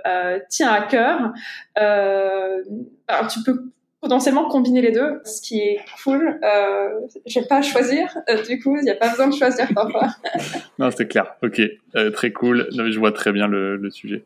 [0.48, 1.32] tient à cœur,
[1.74, 6.38] alors tu peux potentiellement combiner les deux, ce qui est cool.
[6.44, 6.88] Euh,
[7.26, 10.08] je vais pas choisir, euh, du coup, il n'y a pas besoin de choisir parfois.
[10.78, 11.34] non, c'est clair.
[11.42, 11.60] Ok,
[11.96, 12.68] euh, très cool.
[12.70, 14.24] je vois très bien le, le sujet.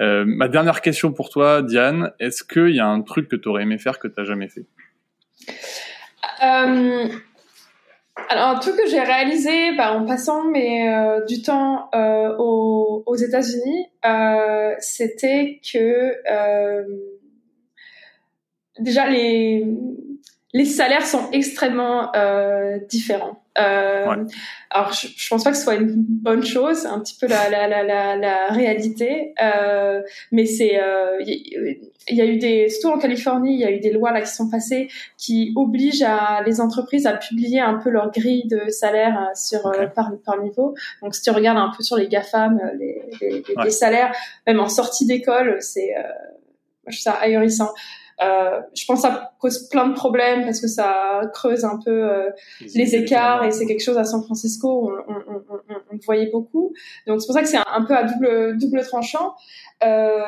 [0.00, 3.48] Euh, ma dernière question pour toi, Diane, est-ce qu'il y a un truc que tu
[3.48, 4.66] aurais aimé faire que tu n'as jamais fait?
[6.42, 7.08] Euh,
[8.28, 11.88] alors, un truc que j'ai réalisé bah, en passant mais, euh, du temps
[12.38, 13.86] aux, aux États-Unis,
[14.78, 16.12] c'était que
[18.78, 19.66] déjà les
[20.56, 23.42] les salaires sont extrêmement euh, différents.
[23.58, 24.24] Euh,
[24.70, 27.50] Alors, je, je, pense pas que ce soit une bonne chose, un petit peu la,
[27.50, 30.02] la, la, la, réalité, euh,
[30.32, 31.74] mais c'est il euh,
[32.08, 34.30] y, a eu des surtout en Californie, il y a eu des lois là qui
[34.30, 39.18] sont passées qui obligent à les entreprises à publier un peu leur grille de salaire
[39.18, 40.74] euh, sur euh, par, par niveau.
[41.02, 44.14] Donc, si tu regardes un peu sur les GAFAM, les, les, les, salaires,
[44.46, 45.94] même en sortie d'école, c'est
[46.86, 47.70] je trouve ça ahurissant.
[48.22, 51.90] Euh, je pense que ça cause plein de problèmes parce que ça creuse un peu
[51.90, 52.30] euh,
[52.74, 56.30] les, écarts et c'est quelque chose à San Francisco on, on, on, on le voyait
[56.30, 56.72] beaucoup.
[57.06, 59.34] Donc c'est pour ça que c'est un, peu à double double tranchant.
[59.84, 60.18] Euh,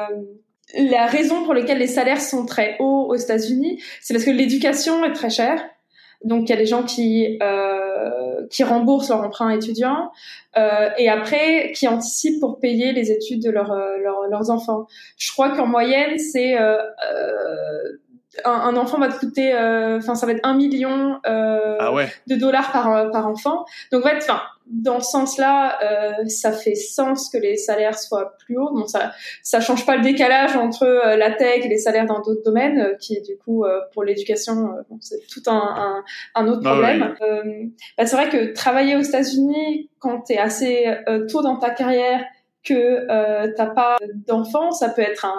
[0.74, 5.02] la raison pour laquelle les salaires sont très hauts aux États-Unis, c'est parce que l'éducation
[5.04, 5.62] est très chère.
[6.24, 10.10] Donc il y a des gens qui euh, qui remboursent leur emprunt étudiant
[10.56, 14.86] euh, et après qui anticipent pour payer les études de euh, leurs enfants.
[15.16, 16.56] Je crois qu'en moyenne c'est
[18.46, 21.76] euh, euh un, enfant va te coûter, euh, enfin ça va être un million euh,
[21.80, 21.92] ah
[22.26, 23.64] de dollars par euh, par enfant.
[23.92, 28.36] Donc en fait, enfin dans ce sens-là, euh, ça fait sens que les salaires soient
[28.44, 28.70] plus hauts.
[28.72, 29.12] Bon, ça
[29.42, 30.84] ça change pas le décalage entre
[31.16, 33.64] la tech et les salaires dans d'autres domaines, qui est du coup
[33.94, 37.14] pour l'éducation, c'est tout un, un, un autre ah problème.
[37.96, 40.86] bah, c'est vrai que travailler aux États-Unis quand tu es assez
[41.30, 42.20] tôt dans ta carrière
[42.68, 45.38] que euh, t'as pas d'enfants, ça peut être un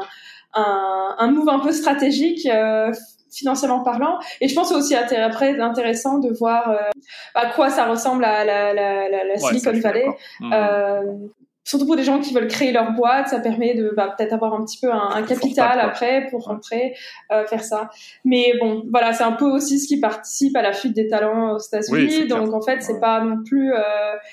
[0.53, 2.91] un, un move un peu stratégique euh,
[3.31, 4.17] financièrement parlant.
[4.41, 6.77] Et je pense aussi après intéressant de voir euh,
[7.35, 10.07] à quoi ça ressemble à la, la, la, la Silicon Valley.
[10.39, 10.53] Mmh.
[10.53, 11.01] Euh,
[11.63, 14.53] surtout pour des gens qui veulent créer leur boîte, ça permet de bah, peut-être avoir
[14.53, 16.95] un petit peu un, un capital après pour rentrer,
[17.31, 17.89] euh, faire ça.
[18.25, 21.53] Mais bon, voilà, c'est un peu aussi ce qui participe à la fuite des talents
[21.55, 22.27] aux États-Unis.
[22.27, 23.79] donc en fait, c'est pas non plus, euh,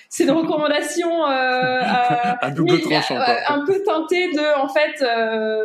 [0.09, 1.81] c'est une recommandation euh,
[2.43, 5.61] un double tranchant, euh, un peu tenté de, en fait, euh,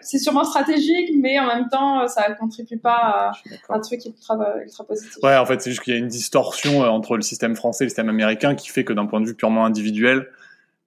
[0.00, 3.32] c'est sûrement stratégique, mais en même temps, ça contribue pas à
[3.70, 5.16] un truc ultra, ultra positif.
[5.22, 7.86] Ouais, en fait, c'est juste qu'il y a une distorsion entre le système français et
[7.86, 10.28] le système américain qui fait que d'un point de vue purement individuel,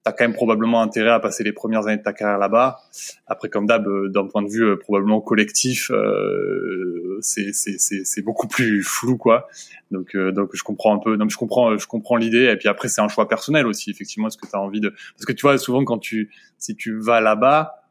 [0.04, 2.80] t'as quand même probablement intérêt à passer les premières années de ta carrière là-bas.
[3.26, 8.82] Après, comme d'hab, euh, d'un point de vue euh, probablement collectif, euh, c'est beaucoup plus
[8.82, 9.48] flou, quoi.
[9.90, 11.16] Donc euh, donc je comprends un peu.
[11.16, 12.44] Donc je comprends je comprends l'idée.
[12.44, 14.90] Et puis après, c'est un choix personnel aussi, effectivement, est-ce que tu as envie de
[14.90, 17.81] parce que tu vois souvent quand tu si tu vas là-bas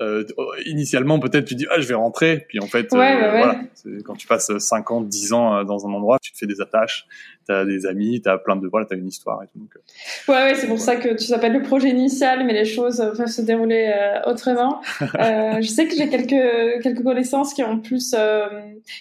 [0.00, 0.24] euh,
[0.66, 2.44] initialement peut-être tu dis ah je vais rentrer.
[2.48, 3.60] Puis en fait euh, voilà.
[4.04, 6.60] Quand tu passes 5 ans 10 ans euh, dans un endroit tu te fais des
[6.60, 7.06] attaches.
[7.46, 9.58] Tu as des amis tu as plein de voilà tu as une histoire et tout
[9.58, 10.32] donc euh.
[10.32, 13.26] ouais ouais c'est pour ça que tu s'appelles le projet initial mais les choses peuvent
[13.26, 13.92] se dérouler
[14.26, 14.80] autrement.
[15.00, 18.16] Je sais que j'ai quelques quelques connaissances qui ont plus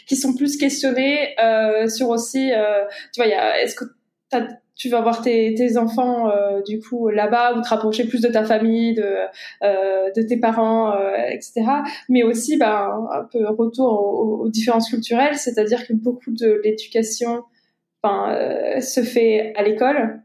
[0.06, 1.36] qui sont plus questionnées
[1.88, 2.52] sur aussi
[3.14, 3.86] tu vois il y a est-ce que
[4.76, 8.43] tu vas voir tes, enfants euh, du coup là-bas ou te rapprocher plus de ta
[8.43, 9.15] famille, de,
[9.63, 11.63] euh, tes parents, euh, etc.
[12.09, 17.43] Mais aussi bah, un peu retour aux, aux différences culturelles, c'est-à-dire que beaucoup de l'éducation
[18.01, 18.36] enfin,
[18.82, 20.21] se fait à l'école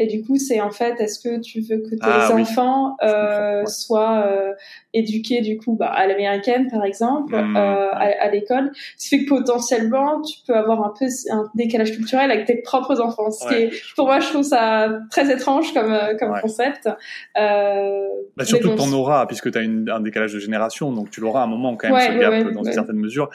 [0.00, 3.66] et du coup, c'est en fait, est-ce que tu veux que tes ah enfants euh,
[3.66, 4.52] soient euh,
[4.94, 9.18] éduqués du coup bah, à l'américaine, par exemple, mmh, euh, à, à l'école, ce qui
[9.18, 13.30] fait que potentiellement, tu peux avoir un peu un décalage culturel avec tes propres enfants.
[13.30, 16.88] Ce qui est, pour moi, je trouve ça très étrange comme euh, comme concept.
[17.36, 21.10] Euh, bah, surtout bon, que t'en auras, puisque tu as un décalage de génération, donc
[21.10, 23.28] tu l'auras à un moment quand même, ce gap dans une certaine mesure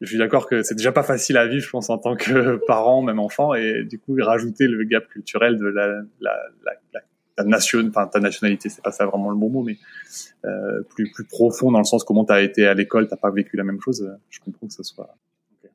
[0.00, 2.56] je suis d'accord que c'est déjà pas facile à vivre, je pense, en tant que
[2.66, 5.86] parent, même enfant, et du coup, rajouter le gap culturel de la,
[6.20, 7.00] la, la, la
[7.36, 9.76] ta nation, enfin ta nationalité, c'est pas ça vraiment le bon mot, mais
[10.44, 13.56] euh, plus plus profond dans le sens comment t'as été à l'école, t'as pas vécu
[13.56, 14.02] la même chose.
[14.02, 15.14] Euh, je comprends que ça soit.
[15.58, 15.72] Okay.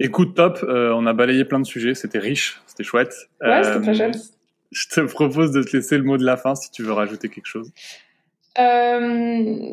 [0.00, 3.14] Écoute, top, euh, on a balayé plein de sujets, c'était riche, c'était chouette.
[3.40, 4.16] Ouais, c'était très chouette.
[4.72, 7.28] Je te propose de te laisser le mot de la fin si tu veux rajouter
[7.28, 7.70] quelque chose.
[8.58, 9.72] Euh,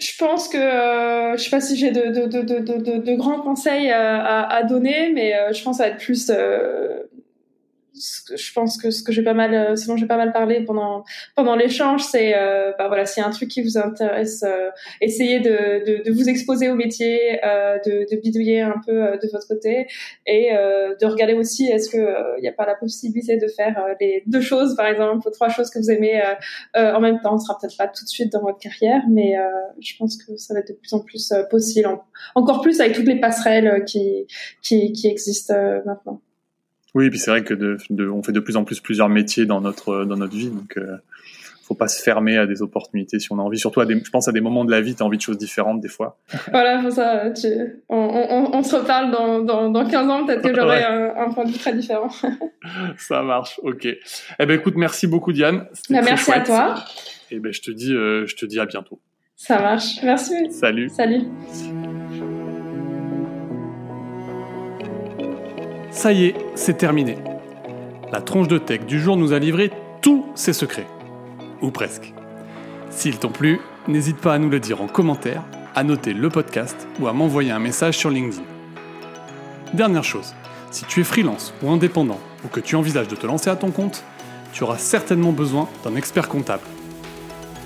[0.00, 5.12] je pense que euh, je sais pas si j'ai de, grands conseils à, à, donner,
[5.12, 7.02] mais euh, je pense à être plus euh,
[7.94, 10.64] je pense que ce que j'ai pas mal, euh, ce dont j'ai pas mal parlé
[10.64, 14.42] pendant pendant l'échange, c'est euh, bah voilà, s'il y a un truc qui vous intéresse,
[14.42, 14.70] euh,
[15.00, 19.16] essayez de, de, de, vous exposer au métier, euh, de, de, bidouiller un peu euh,
[19.16, 19.86] de votre côté
[20.26, 24.22] et de regarder aussi est-ce que il n'y a pas la possibilité de faire les
[24.26, 26.22] deux choses, par exemple, trois choses que vous aimez
[26.74, 27.38] en même temps.
[27.38, 29.34] Ce sera peut-être pas tout de suite dans votre carrière, mais
[29.80, 31.88] je pense que ça va être de plus en plus possible,
[32.34, 34.26] encore plus avec toutes les passerelles qui
[34.62, 36.20] qui, qui existent maintenant.
[36.94, 39.46] Oui, puis c'est vrai que de, de, on fait de plus en plus plusieurs métiers
[39.46, 40.96] dans notre dans notre vie, donc euh,
[41.68, 43.58] faut pas se fermer à des opportunités si on a envie.
[43.58, 45.22] Surtout à des, je pense à des moments de la vie, tu as envie de
[45.22, 46.18] choses différentes des fois.
[46.50, 47.46] Voilà, ça, tu,
[47.90, 51.44] on, on, on, se reparle dans, dans, dans 15 ans, peut-être que j'aurai un, point
[51.44, 52.08] de vue très différent.
[52.96, 53.86] ça marche, ok.
[53.86, 55.66] Eh ben écoute, merci beaucoup Diane.
[55.90, 56.74] Bah, merci à toi.
[57.30, 58.98] Et ben je te dis, euh, je te dis à bientôt.
[59.36, 60.50] Ça marche, merci.
[60.50, 60.88] Salut.
[60.88, 61.26] Salut.
[65.98, 67.18] Ça y est, c'est terminé.
[68.12, 70.86] La tronche de tech du jour nous a livré tous ses secrets.
[71.60, 72.14] Ou presque.
[72.88, 75.42] S'ils t'ont plu, n'hésite pas à nous le dire en commentaire,
[75.74, 78.44] à noter le podcast ou à m'envoyer un message sur LinkedIn.
[79.74, 80.36] Dernière chose,
[80.70, 83.72] si tu es freelance ou indépendant ou que tu envisages de te lancer à ton
[83.72, 84.04] compte,
[84.52, 86.62] tu auras certainement besoin d'un expert comptable.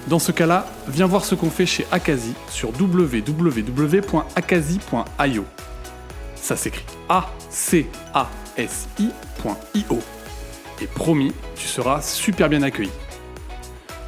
[0.06, 4.14] Dans ce cas-là, viens voir ce qu'on fait chez Akazi sur www.akazi.io.
[6.42, 7.88] Ça s'écrit A-C-A-S-I.io.
[10.80, 12.90] Et promis, tu seras super bien accueilli.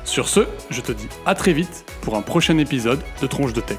[0.05, 3.61] Sur ce, je te dis à très vite pour un prochain épisode de Tronche de
[3.61, 3.78] Tech.